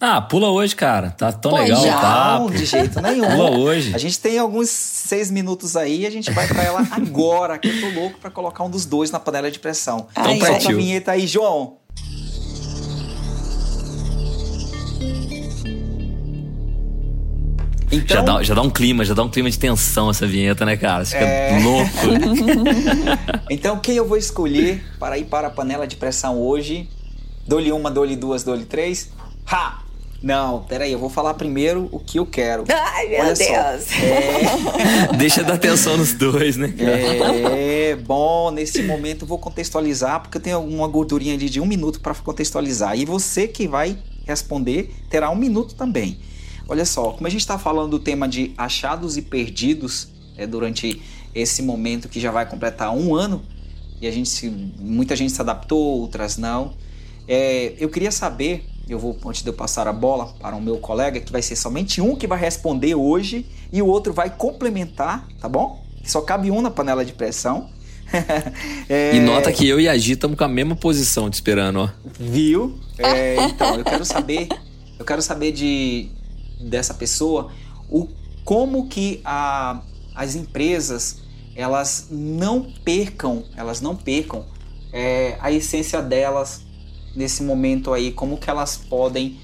Ah, 0.00 0.20
pula 0.20 0.48
hoje, 0.48 0.76
cara. 0.76 1.10
Tá 1.10 1.32
tão 1.32 1.50
pois 1.50 1.64
legal 1.64 1.82
já. 1.82 1.98
o 1.98 2.00
papo. 2.00 2.44
Não, 2.44 2.50
de 2.50 2.64
jeito 2.64 3.00
nenhum. 3.00 3.26
Pula 3.26 3.50
hoje. 3.50 3.92
A 3.94 3.98
gente 3.98 4.20
tem 4.20 4.38
alguns 4.38 4.70
seis 4.70 5.28
minutos 5.28 5.76
aí 5.76 6.02
e 6.02 6.06
a 6.06 6.10
gente 6.10 6.30
vai 6.30 6.46
pra 6.46 6.62
ela 6.62 6.86
agora, 6.92 7.58
que 7.58 7.68
eu 7.68 7.80
tô 7.80 8.00
louco 8.00 8.18
pra 8.20 8.30
colocar 8.30 8.62
um 8.62 8.70
dos 8.70 8.86
dois 8.86 9.10
na 9.10 9.18
panela 9.18 9.50
de 9.50 9.58
pressão. 9.58 10.06
Então 10.12 10.24
ai, 10.24 10.38
Solta 10.38 10.70
a 10.70 10.72
vinheta 10.72 11.12
aí, 11.12 11.26
João. 11.26 11.78
Então, 17.90 18.16
já, 18.16 18.22
dá, 18.22 18.42
já 18.42 18.54
dá 18.54 18.62
um 18.62 18.70
clima, 18.70 19.04
já 19.04 19.14
dá 19.14 19.24
um 19.24 19.30
clima 19.30 19.50
de 19.50 19.58
tensão 19.58 20.10
essa 20.10 20.26
vinheta, 20.26 20.64
né, 20.64 20.76
cara? 20.76 21.04
Você 21.04 21.16
fica 21.16 21.24
é... 21.24 21.58
louco. 21.58 21.90
então, 23.50 23.80
quem 23.80 23.96
eu 23.96 24.06
vou 24.06 24.16
escolher 24.18 24.84
para 25.00 25.18
ir 25.18 25.24
para 25.24 25.48
a 25.48 25.50
panela 25.50 25.86
de 25.88 25.96
pressão 25.96 26.40
hoje? 26.40 26.88
Dou-lhe 27.48 27.72
uma, 27.72 27.90
dou-lhe 27.90 28.14
duas, 28.14 28.44
dou-lhe 28.44 28.66
três. 28.66 29.10
Ha! 29.50 29.87
Não, 30.20 30.64
peraí, 30.64 30.90
eu 30.90 30.98
vou 30.98 31.08
falar 31.08 31.34
primeiro 31.34 31.88
o 31.92 32.00
que 32.00 32.18
eu 32.18 32.26
quero. 32.26 32.64
Ai, 32.68 33.08
meu 33.08 33.20
Olha 33.20 33.34
Deus! 33.34 33.92
É... 33.92 35.12
Deixa 35.16 35.44
dar 35.44 35.54
atenção 35.54 35.96
nos 35.96 36.12
dois, 36.12 36.56
né? 36.56 36.74
É, 37.56 37.94
bom, 37.94 38.50
nesse 38.50 38.82
momento 38.82 39.22
eu 39.22 39.28
vou 39.28 39.38
contextualizar, 39.38 40.20
porque 40.20 40.38
eu 40.38 40.42
tenho 40.42 40.58
uma 40.58 40.88
gordurinha 40.88 41.34
ali 41.34 41.48
de 41.48 41.60
um 41.60 41.66
minuto 41.66 42.00
para 42.00 42.14
contextualizar. 42.14 42.98
E 42.98 43.04
você 43.04 43.46
que 43.46 43.68
vai 43.68 43.96
responder 44.26 44.92
terá 45.08 45.30
um 45.30 45.36
minuto 45.36 45.76
também. 45.76 46.18
Olha 46.68 46.84
só, 46.84 47.12
como 47.12 47.26
a 47.26 47.30
gente 47.30 47.40
está 47.40 47.56
falando 47.56 47.90
do 47.90 47.98
tema 48.00 48.28
de 48.28 48.52
achados 48.58 49.16
e 49.16 49.22
perdidos 49.22 50.08
é, 50.36 50.46
durante 50.46 51.00
esse 51.32 51.62
momento 51.62 52.08
que 52.08 52.18
já 52.18 52.32
vai 52.32 52.44
completar 52.44 52.94
um 52.94 53.14
ano, 53.14 53.42
e 54.00 54.06
a 54.06 54.10
gente 54.10 54.48
muita 54.78 55.14
gente 55.14 55.32
se 55.32 55.40
adaptou, 55.40 56.00
outras 56.00 56.36
não. 56.36 56.74
É, 57.26 57.74
eu 57.78 57.88
queria 57.88 58.10
saber 58.10 58.64
eu 58.88 58.98
vou, 58.98 59.16
antes 59.26 59.42
de 59.42 59.48
eu 59.48 59.54
passar 59.54 59.86
a 59.86 59.92
bola 59.92 60.34
para 60.40 60.56
o 60.56 60.60
meu 60.60 60.78
colega, 60.78 61.20
que 61.20 61.30
vai 61.30 61.42
ser 61.42 61.56
somente 61.56 62.00
um 62.00 62.16
que 62.16 62.26
vai 62.26 62.38
responder 62.38 62.94
hoje 62.94 63.46
e 63.72 63.82
o 63.82 63.86
outro 63.86 64.12
vai 64.12 64.30
complementar, 64.30 65.26
tá 65.40 65.48
bom? 65.48 65.84
Só 66.04 66.20
cabe 66.22 66.50
um 66.50 66.62
na 66.62 66.70
panela 66.70 67.04
de 67.04 67.12
pressão. 67.12 67.68
é... 68.88 69.14
E 69.14 69.20
nota 69.20 69.52
que 69.52 69.68
eu 69.68 69.78
e 69.78 69.88
a 69.88 69.96
Gi 69.96 70.12
estamos 70.12 70.38
com 70.38 70.44
a 70.44 70.48
mesma 70.48 70.74
posição 70.74 71.28
te 71.28 71.34
esperando, 71.34 71.80
ó. 71.80 71.88
Viu? 72.18 72.78
É, 72.98 73.36
então, 73.44 73.74
eu 73.74 73.84
quero 73.84 74.04
saber, 74.04 74.48
eu 74.98 75.04
quero 75.04 75.20
saber 75.20 75.52
de 75.52 76.08
dessa 76.58 76.94
pessoa 76.94 77.52
o 77.88 78.08
como 78.44 78.88
que 78.88 79.20
a, 79.24 79.82
as 80.14 80.34
empresas 80.34 81.18
elas 81.54 82.08
não 82.10 82.72
percam, 82.84 83.44
elas 83.56 83.80
não 83.80 83.94
percam 83.94 84.46
é, 84.92 85.36
a 85.40 85.52
essência 85.52 86.00
delas 86.00 86.62
nesse 87.18 87.42
momento 87.42 87.92
aí, 87.92 88.12
como 88.12 88.38
que 88.38 88.48
elas 88.48 88.76
podem 88.76 89.40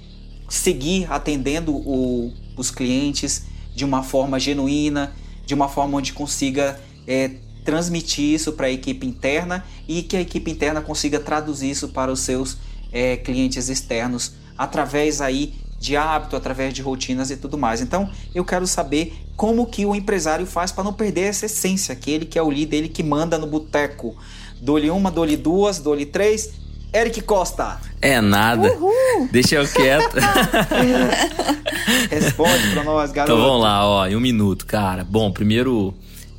seguir 0.48 1.10
atendendo 1.10 1.74
o, 1.74 2.32
os 2.56 2.70
clientes 2.70 3.46
de 3.74 3.84
uma 3.84 4.04
forma 4.04 4.38
genuína, 4.38 5.12
de 5.44 5.54
uma 5.54 5.68
forma 5.68 5.98
onde 5.98 6.12
consiga 6.12 6.80
é, 7.04 7.32
transmitir 7.64 8.32
isso 8.32 8.52
para 8.52 8.68
a 8.68 8.70
equipe 8.70 9.04
interna 9.04 9.64
e 9.88 10.02
que 10.02 10.16
a 10.16 10.20
equipe 10.20 10.52
interna 10.52 10.80
consiga 10.80 11.18
traduzir 11.18 11.70
isso 11.70 11.88
para 11.88 12.12
os 12.12 12.20
seus 12.20 12.58
é, 12.92 13.16
clientes 13.16 13.68
externos 13.68 14.34
através 14.56 15.20
aí 15.20 15.54
de 15.80 15.96
hábito, 15.96 16.37
através 16.37 16.72
de 16.72 16.80
rotinas 16.80 17.32
e 17.32 17.37
tudo 17.37 17.58
mais. 17.58 17.80
Então, 17.80 18.08
eu 18.32 18.44
quero 18.44 18.68
saber 18.68 19.14
como 19.37 19.66
que 19.66 19.84
o 19.84 19.96
empresário 19.96 20.46
faz 20.46 20.70
para 20.70 20.84
não 20.84 20.92
perder 20.92 21.22
essa 21.22 21.46
essência, 21.46 21.92
aquele 21.92 22.24
que 22.24 22.38
é 22.38 22.42
o 22.42 22.50
líder, 22.50 22.76
ele 22.76 22.88
que 22.88 23.02
manda 23.02 23.37
no 23.37 23.48
boteco. 23.48 24.16
Dou-lhe 24.60 24.88
uma, 24.90 25.10
dou-lhe 25.10 25.37
duas, 25.37 25.80
dou-lhe 25.80 26.06
três, 26.06 26.52
Eric 26.94 27.22
Costa. 27.22 27.80
É 28.00 28.20
nada. 28.20 28.72
Uhul. 28.72 29.28
Deixa 29.33 29.57
eu 29.57 29.66
quieto. 29.66 30.14
Responde 32.09 32.68
pra 32.72 32.85
nós, 32.85 33.11
garoto. 33.11 33.33
Então 33.33 33.44
vamos 33.44 33.62
lá, 33.62 33.85
ó, 33.85 34.07
em 34.07 34.14
um 34.14 34.20
minuto, 34.20 34.64
cara. 34.64 35.02
Bom, 35.02 35.33
primeiro, 35.33 35.92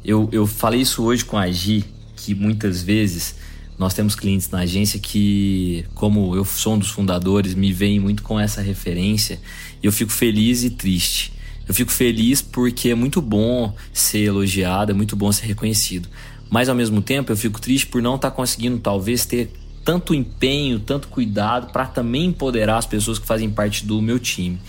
eu, 0.03 0.29
eu 0.31 0.47
falei 0.47 0.79
isso 0.79 1.03
hoje 1.03 1.25
com 1.25 1.37
a 1.37 1.51
Gi, 1.51 1.83
que 2.15 2.33
muitas 2.33 2.81
vezes 2.81 3.35
nós 3.77 3.93
temos 3.93 4.15
clientes 4.15 4.49
na 4.49 4.59
agência 4.59 4.97
que, 4.97 5.85
como 5.93 6.33
eu 6.33 6.45
sou 6.45 6.75
um 6.75 6.79
dos 6.79 6.89
fundadores, 6.89 7.53
me 7.53 7.73
veem 7.73 7.99
muito 7.99 8.23
com 8.23 8.39
essa 8.39 8.61
referência 8.61 9.37
e 9.83 9.85
eu 9.85 9.91
fico 9.91 10.11
feliz 10.11 10.63
e 10.63 10.69
triste. 10.69 11.33
Eu 11.67 11.73
fico 11.73 11.91
feliz 11.91 12.41
porque 12.41 12.89
é 12.89 12.95
muito 12.95 13.21
bom 13.21 13.75
ser 13.91 14.19
elogiado, 14.19 14.91
é 14.91 14.95
muito 14.95 15.17
bom 15.17 15.31
ser 15.33 15.47
reconhecido. 15.47 16.07
Mas 16.49 16.69
ao 16.69 16.75
mesmo 16.75 17.01
tempo 17.01 17.31
eu 17.31 17.35
fico 17.35 17.59
triste 17.59 17.87
por 17.87 18.01
não 18.01 18.15
estar 18.15 18.29
tá 18.29 18.35
conseguindo 18.35 18.77
talvez 18.77 19.25
ter 19.25 19.51
tanto 19.85 20.15
empenho, 20.15 20.79
tanto 20.79 21.07
cuidado 21.07 21.71
para 21.71 21.85
também 21.85 22.25
empoderar 22.25 22.77
as 22.77 22.87
pessoas 22.87 23.19
que 23.19 23.27
fazem 23.27 23.49
parte 23.51 23.85
do 23.85 24.01
meu 24.01 24.19
time. 24.19 24.59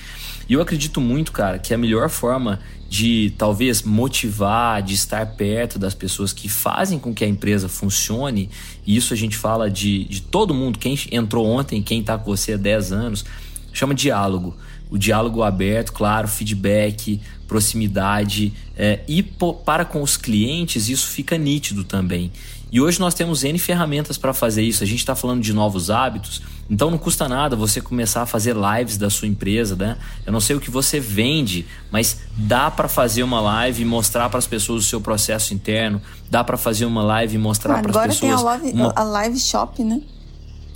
E 0.46 0.52
eu 0.52 0.60
acredito 0.60 1.00
muito, 1.00 1.32
cara, 1.32 1.58
que 1.58 1.72
a 1.74 1.78
melhor 1.78 2.10
forma 2.10 2.60
de 2.88 3.32
talvez 3.36 3.82
motivar, 3.82 4.80
de 4.82 4.94
estar 4.94 5.26
perto 5.34 5.78
das 5.78 5.94
pessoas 5.94 6.32
que 6.32 6.48
fazem 6.48 6.98
com 6.98 7.12
que 7.12 7.24
a 7.24 7.28
empresa 7.28 7.68
funcione, 7.68 8.48
e 8.86 8.94
isso 8.94 9.12
a 9.12 9.16
gente 9.16 9.36
fala 9.36 9.68
de, 9.68 10.04
de 10.04 10.20
todo 10.20 10.54
mundo, 10.54 10.78
quem 10.78 10.96
entrou 11.10 11.46
ontem, 11.46 11.82
quem 11.82 12.00
está 12.00 12.16
com 12.16 12.24
você 12.24 12.52
há 12.52 12.56
10 12.56 12.92
anos, 12.92 13.24
chama 13.72 13.94
diálogo. 13.94 14.54
O 14.88 14.96
diálogo 14.96 15.42
aberto, 15.42 15.92
claro, 15.92 16.28
feedback, 16.28 17.20
proximidade, 17.48 18.52
é, 18.76 19.00
e 19.08 19.22
para 19.22 19.84
com 19.84 20.00
os 20.00 20.16
clientes 20.16 20.88
isso 20.88 21.08
fica 21.08 21.36
nítido 21.36 21.82
também. 21.82 22.30
E 22.70 22.80
hoje 22.80 22.98
nós 22.98 23.14
temos 23.14 23.44
N 23.44 23.58
ferramentas 23.58 24.18
para 24.18 24.34
fazer 24.34 24.62
isso. 24.62 24.82
A 24.82 24.86
gente 24.86 24.98
está 24.98 25.14
falando 25.14 25.40
de 25.40 25.52
novos 25.52 25.88
hábitos, 25.88 26.42
então 26.68 26.90
não 26.90 26.98
custa 26.98 27.28
nada 27.28 27.54
você 27.54 27.80
começar 27.80 28.22
a 28.22 28.26
fazer 28.26 28.56
lives 28.56 28.96
da 28.96 29.08
sua 29.08 29.28
empresa, 29.28 29.76
né? 29.76 29.96
Eu 30.24 30.32
não 30.32 30.40
sei 30.40 30.56
o 30.56 30.60
que 30.60 30.70
você 30.70 30.98
vende, 30.98 31.64
mas 31.92 32.20
dá 32.36 32.68
para 32.70 32.88
fazer 32.88 33.22
uma 33.22 33.40
live 33.40 33.82
e 33.82 33.84
mostrar 33.84 34.28
para 34.28 34.38
as 34.38 34.46
pessoas 34.46 34.84
o 34.84 34.88
seu 34.88 35.00
processo 35.00 35.54
interno, 35.54 36.02
dá 36.28 36.42
para 36.42 36.56
fazer 36.56 36.86
uma 36.86 37.04
live 37.04 37.36
e 37.36 37.38
mostrar 37.38 37.80
para 37.82 38.00
as 38.00 38.06
pessoas. 38.08 38.40
Agora 38.40 38.58
tem 38.60 38.70
a 38.70 38.72
live, 38.72 38.80
uma... 38.80 38.92
a 38.96 39.02
live 39.04 39.38
shop, 39.38 39.84
né? 39.84 40.02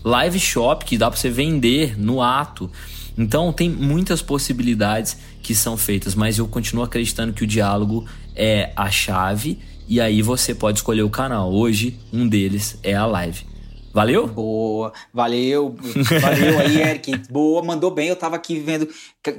Live 0.04 0.38
shop 0.38 0.84
que 0.84 0.96
dá 0.96 1.10
para 1.10 1.18
você 1.18 1.28
vender 1.28 1.98
no 1.98 2.22
ato. 2.22 2.70
Então 3.18 3.52
tem 3.52 3.68
muitas 3.68 4.22
possibilidades 4.22 5.16
que 5.42 5.54
são 5.56 5.76
feitas, 5.76 6.14
mas 6.14 6.38
eu 6.38 6.46
continuo 6.46 6.84
acreditando 6.84 7.32
que 7.32 7.42
o 7.42 7.46
diálogo 7.46 8.06
é 8.36 8.72
a 8.76 8.90
chave 8.90 9.58
e 9.90 10.00
aí 10.00 10.22
você 10.22 10.54
pode 10.54 10.78
escolher 10.78 11.02
o 11.02 11.10
canal. 11.10 11.52
Hoje, 11.52 11.98
um 12.12 12.28
deles 12.28 12.78
é 12.80 12.94
a 12.94 13.04
live. 13.06 13.44
Valeu? 13.92 14.28
Boa, 14.28 14.92
valeu, 15.12 15.74
valeu 16.20 16.60
aí, 16.60 16.78
Eric. 16.88 17.22
Boa, 17.28 17.60
mandou 17.60 17.90
bem. 17.90 18.06
Eu 18.06 18.14
tava 18.14 18.36
aqui 18.36 18.60
vendo 18.60 18.88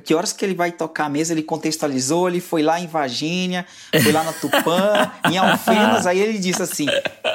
que 0.04 0.14
horas 0.14 0.34
que 0.34 0.44
ele 0.44 0.54
vai 0.54 0.74
tocar 0.74 1.10
mesmo. 1.10 1.34
Ele 1.34 1.42
contextualizou, 1.42 2.28
ele 2.28 2.42
foi 2.42 2.62
lá 2.62 2.82
em 2.82 2.86
Varginha, 2.86 3.66
foi 4.04 4.12
lá 4.12 4.26
na 4.26 4.34
Tupã, 4.34 5.10
em 5.32 5.38
Alfenas. 5.38 6.06
Aí 6.06 6.20
ele 6.20 6.38
disse 6.38 6.62
assim: 6.62 6.88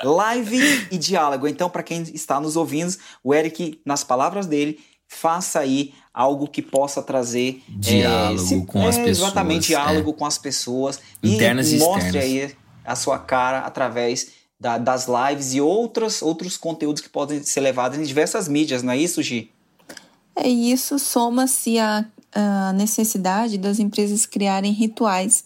live 0.05 0.89
e 0.91 0.99
diálogo. 0.99 1.49
Então, 1.49 1.71
para 1.71 1.83
quem 1.83 2.03
está 2.03 2.39
nos 2.39 2.55
ouvindo, 2.55 2.95
o 3.25 3.33
Eric, 3.33 3.81
nas 3.83 4.05
palavras 4.05 4.45
dele, 4.45 4.79
faça 5.09 5.61
aí 5.61 5.95
algo 6.13 6.47
que 6.47 6.61
possa 6.61 7.03
trazer 7.03 7.63
diálogo 7.67 8.43
é, 8.43 8.47
se, 8.47 8.67
com 8.67 8.83
é, 8.83 8.89
as 8.89 8.99
pessoas. 8.99 9.19
Exatamente, 9.19 9.69
diálogo 9.69 10.11
é. 10.11 10.13
com 10.13 10.27
as 10.27 10.37
pessoas. 10.37 11.01
Internas 11.23 11.73
e, 11.73 11.77
e 11.77 11.79
mostre 11.79 12.19
externas. 12.19 12.51
aí 12.51 12.66
a 12.87 12.95
sua 12.95 13.19
cara 13.19 13.61
através 13.61 14.29
da, 14.59 14.79
das 14.79 15.07
lives 15.07 15.55
e 15.55 15.61
outros, 15.61 16.23
outros 16.23 16.57
conteúdos 16.57 17.03
que 17.03 17.09
podem 17.09 17.43
ser 17.43 17.61
levados 17.61 17.99
em 17.99 18.03
diversas 18.03 18.49
mídias, 18.49 18.83
não 18.83 18.93
é 18.93 18.97
isso, 18.97 19.23
Gi? 19.23 19.51
É 20.35 20.49
isso, 20.49 20.99
soma-se 20.99 21.79
a, 21.79 22.05
a 22.33 22.73
necessidade 22.73 23.59
das 23.59 23.79
empresas 23.79 24.27
criarem 24.27 24.73
rituais, 24.73 25.45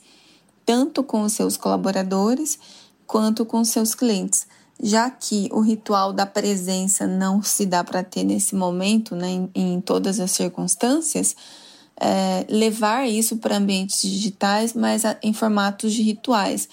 tanto 0.65 1.03
com 1.03 1.23
os 1.23 1.33
seus 1.33 1.57
colaboradores 1.57 2.59
quanto 3.07 3.45
com 3.45 3.61
os 3.61 3.69
seus 3.69 3.95
clientes 3.95 4.47
já 4.83 5.11
que 5.11 5.49
o 5.53 5.61
ritual 5.61 6.13
da 6.13 6.25
presença 6.25 7.07
não 7.07 7.43
se 7.43 7.67
dá 7.67 7.85
para 7.85 8.03
ter 8.03 8.25
nesse 8.25 8.55
momento, 8.55 9.15
né, 9.15 9.29
em, 9.29 9.51
em 9.55 9.81
todas 9.81 10.19
as 10.19 10.31
circunstâncias, 10.31 11.37
é, 12.01 12.47
levar 12.49 13.07
isso 13.07 13.37
para 13.37 13.59
ambientes 13.59 14.01
digitais, 14.01 14.73
mas 14.73 15.03
em 15.23 15.33
formatos 15.33 15.93
de 15.93 16.03
rituais. 16.03 16.69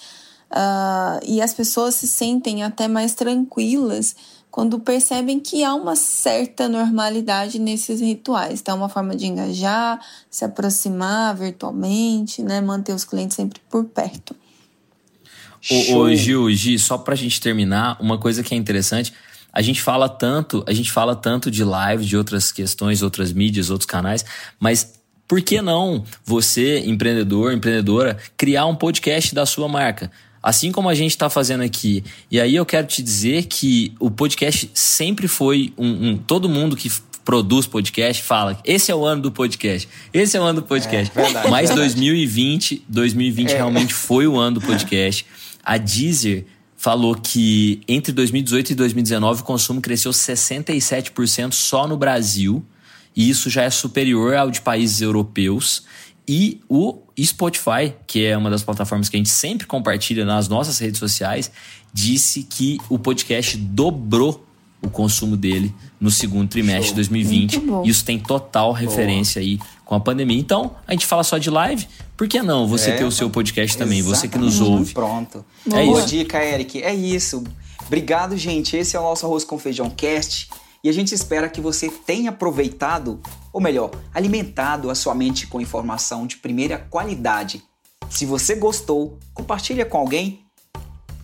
Uh, 0.50 1.20
e 1.26 1.42
as 1.42 1.52
pessoas 1.52 1.94
se 1.94 2.08
sentem 2.08 2.62
até 2.62 2.88
mais 2.88 3.14
tranquilas 3.14 4.16
quando 4.50 4.80
percebem 4.80 5.38
que 5.38 5.62
há 5.62 5.74
uma 5.74 5.94
certa 5.94 6.68
normalidade 6.68 7.58
nesses 7.58 8.00
rituais. 8.00 8.60
Então, 8.60 8.76
é 8.76 8.78
uma 8.78 8.88
forma 8.88 9.14
de 9.14 9.26
engajar, 9.26 10.00
se 10.30 10.44
aproximar 10.44 11.36
virtualmente, 11.36 12.42
né, 12.42 12.60
manter 12.60 12.92
os 12.92 13.04
clientes 13.04 13.36
sempre 13.36 13.60
por 13.68 13.84
perto. 13.84 14.34
Ô, 15.70 15.96
ô, 15.98 16.14
Gil, 16.14 16.50
Gil, 16.50 16.78
só 16.78 16.96
pra 16.96 17.14
gente 17.14 17.40
terminar, 17.40 17.98
uma 18.00 18.16
coisa 18.16 18.42
que 18.42 18.54
é 18.54 18.56
interessante, 18.56 19.12
a 19.52 19.60
gente 19.60 19.82
fala 19.82 20.08
tanto, 20.08 20.64
a 20.66 20.72
gente 20.72 20.90
fala 20.90 21.14
tanto 21.14 21.50
de 21.50 21.62
live, 21.62 22.04
de 22.04 22.16
outras 22.16 22.50
questões, 22.50 23.02
outras 23.02 23.32
mídias, 23.32 23.70
outros 23.70 23.86
canais, 23.86 24.24
mas 24.58 24.98
por 25.26 25.42
que 25.42 25.60
não 25.60 26.04
você, 26.24 26.80
empreendedor, 26.80 27.52
empreendedora, 27.52 28.16
criar 28.36 28.66
um 28.66 28.74
podcast 28.74 29.34
da 29.34 29.44
sua 29.44 29.68
marca? 29.68 30.10
Assim 30.42 30.70
como 30.70 30.88
a 30.88 30.94
gente 30.94 31.10
está 31.10 31.28
fazendo 31.28 31.62
aqui. 31.62 32.04
E 32.30 32.40
aí 32.40 32.54
eu 32.54 32.64
quero 32.64 32.86
te 32.86 33.02
dizer 33.02 33.44
que 33.46 33.92
o 33.98 34.10
podcast 34.10 34.70
sempre 34.72 35.26
foi 35.26 35.72
um, 35.76 36.10
um 36.10 36.16
todo 36.16 36.48
mundo 36.48 36.76
que 36.76 36.90
produz 37.28 37.66
podcast 37.66 38.22
fala 38.22 38.58
esse 38.64 38.90
é 38.90 38.94
o 38.94 39.04
ano 39.04 39.20
do 39.20 39.30
podcast. 39.30 39.86
Esse 40.14 40.38
é 40.38 40.40
o 40.40 40.44
ano 40.44 40.62
do 40.62 40.66
podcast. 40.66 41.12
É, 41.14 41.22
verdade, 41.22 41.50
Mas 41.50 41.68
verdade. 41.68 41.88
2020, 41.88 42.84
2020 42.88 43.50
é. 43.50 43.56
realmente 43.56 43.92
foi 43.92 44.26
o 44.26 44.38
ano 44.38 44.58
do 44.58 44.66
podcast. 44.66 45.26
A 45.62 45.76
Deezer 45.76 46.46
falou 46.74 47.14
que 47.14 47.82
entre 47.86 48.12
2018 48.12 48.70
e 48.70 48.74
2019 48.74 49.42
o 49.42 49.44
consumo 49.44 49.80
cresceu 49.80 50.10
67% 50.10 51.52
só 51.52 51.86
no 51.86 51.98
Brasil. 51.98 52.64
E 53.14 53.28
isso 53.28 53.50
já 53.50 53.62
é 53.64 53.70
superior 53.70 54.34
ao 54.34 54.50
de 54.50 54.62
países 54.62 55.02
europeus. 55.02 55.82
E 56.28 56.60
o 56.68 56.98
Spotify, 57.18 57.94
que 58.06 58.26
é 58.26 58.36
uma 58.36 58.50
das 58.50 58.62
plataformas 58.62 59.08
que 59.08 59.16
a 59.16 59.18
gente 59.18 59.30
sempre 59.30 59.66
compartilha 59.66 60.24
nas 60.24 60.46
nossas 60.46 60.78
redes 60.78 60.98
sociais, 60.98 61.50
disse 61.92 62.42
que 62.42 62.78
o 62.90 62.98
podcast 62.98 63.56
dobrou 63.56 64.44
o 64.82 64.90
consumo 64.90 65.36
dele 65.36 65.74
no 66.00 66.10
segundo 66.10 66.48
trimestre 66.48 66.88
Show. 66.88 66.90
de 66.90 66.96
2020. 66.96 67.62
Isso 67.84 68.04
tem 68.04 68.18
total 68.18 68.72
referência 68.72 69.40
Boa. 69.40 69.50
aí 69.50 69.60
com 69.84 69.94
a 69.94 70.00
pandemia. 70.00 70.38
Então, 70.38 70.76
a 70.86 70.92
gente 70.92 71.06
fala 71.06 71.24
só 71.24 71.38
de 71.38 71.50
live, 71.50 71.88
por 72.16 72.28
que 72.28 72.42
não 72.42 72.68
você 72.68 72.90
é, 72.90 72.96
ter 72.96 73.04
o 73.04 73.10
seu 73.10 73.30
podcast 73.30 73.76
também, 73.76 74.02
você 74.02 74.28
que 74.28 74.38
nos 74.38 74.60
ouve? 74.60 74.92
Pronto. 74.92 75.44
É 75.66 75.84
Boa 75.84 75.98
isso. 75.98 76.08
dica, 76.08 76.44
Eric. 76.44 76.82
É 76.82 76.94
isso. 76.94 77.42
Obrigado, 77.86 78.36
gente. 78.36 78.76
Esse 78.76 78.96
é 78.96 79.00
o 79.00 79.02
nosso 79.02 79.24
Arroz 79.24 79.44
com 79.44 79.58
Feijão 79.58 79.88
Cast. 79.88 80.50
E 80.88 80.90
a 80.90 80.94
gente 80.94 81.14
espera 81.14 81.50
que 81.50 81.60
você 81.60 81.90
tenha 81.90 82.30
aproveitado, 82.30 83.20
ou 83.52 83.60
melhor, 83.60 83.90
alimentado 84.14 84.88
a 84.88 84.94
sua 84.94 85.14
mente 85.14 85.46
com 85.46 85.60
informação 85.60 86.26
de 86.26 86.38
primeira 86.38 86.78
qualidade. 86.78 87.62
Se 88.08 88.24
você 88.24 88.54
gostou, 88.54 89.18
compartilha 89.34 89.84
com 89.84 89.98
alguém. 89.98 90.46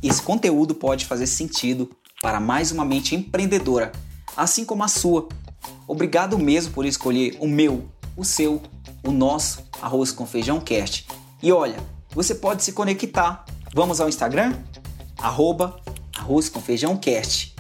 Esse 0.03 0.21
conteúdo 0.21 0.75
pode 0.75 1.07
fazer 1.07 1.27
sentido 1.27 1.91
para 2.21 2.39
mais 2.39 2.73
uma 2.73 2.85
mente 2.85 3.15
empreendedora, 3.15 3.91
assim 4.37 4.67
como 4.67 4.85
a 4.85 4.89
sua. 4.89 5.29
Obrigado 5.89 6.39
mesmo 6.39 6.75
por 6.75 6.85
escolher 6.85 7.35
o 7.41 7.49
meu, 7.49 7.89
o 8.19 8.23
seu, 8.23 8.61
o 9.03 9.11
nosso 9.11 9.65
Arroz 9.81 10.13
com 10.13 10.27
Feijão 10.27 10.61
Cast. 10.61 11.07
E 11.43 11.51
olha, 11.51 11.79
você 12.11 12.35
pode 12.35 12.63
se 12.63 12.73
conectar. 12.73 13.47
Vamos 13.75 13.99
ao 13.99 14.11
Instagram? 14.11 14.53
Arroba 15.17 15.81
Arroz 16.15 16.51
com 16.51 16.61
Feijão 16.61 16.99
Cast. 16.99 17.55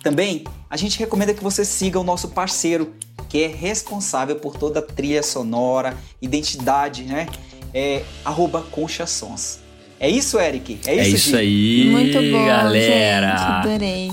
Também 0.00 0.44
a 0.70 0.76
gente 0.76 0.98
recomenda 1.00 1.34
que 1.34 1.42
você 1.42 1.64
siga 1.64 1.98
o 1.98 2.04
nosso 2.04 2.28
parceiro, 2.28 2.94
que 3.28 3.42
é 3.42 3.48
responsável 3.48 4.36
por 4.36 4.56
toda 4.56 4.78
a 4.78 4.82
trilha 4.82 5.22
sonora, 5.22 5.96
identidade, 6.22 7.02
né? 7.02 7.26
É 7.74 8.04
arroba 8.24 8.62
Concha 8.70 9.04
Sons. 9.04 9.58
É 9.98 10.08
isso, 10.08 10.38
Eric? 10.38 10.78
É 10.86 10.94
isso, 10.94 11.02
é 11.02 11.08
isso 11.08 11.36
aí, 11.36 11.88
Muito 11.90 12.18
bom, 12.32 12.46
galera. 12.46 13.36
Gente, 13.36 13.68
adorei. 13.68 14.10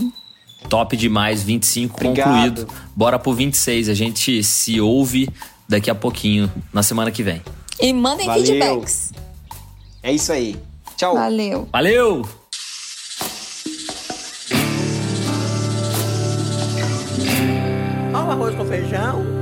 Top 0.67 0.97
demais, 0.97 1.43
25 1.43 1.95
Obrigado. 1.95 2.25
concluído. 2.27 2.67
Bora 2.95 3.17
pro 3.17 3.33
26. 3.33 3.87
A 3.87 3.93
gente 3.93 4.43
se 4.43 4.81
ouve 4.81 5.29
daqui 5.69 5.89
a 5.89 5.95
pouquinho, 5.95 6.51
na 6.73 6.83
semana 6.83 7.11
que 7.11 7.23
vem. 7.23 7.41
E 7.79 7.93
mandem 7.93 8.25
Valeu. 8.25 8.45
feedbacks. 8.45 9.13
É 10.03 10.11
isso 10.11 10.31
aí. 10.33 10.57
Tchau. 10.97 11.13
Valeu. 11.15 11.69
Valeu. 11.71 12.27
Feijão. 18.87 19.36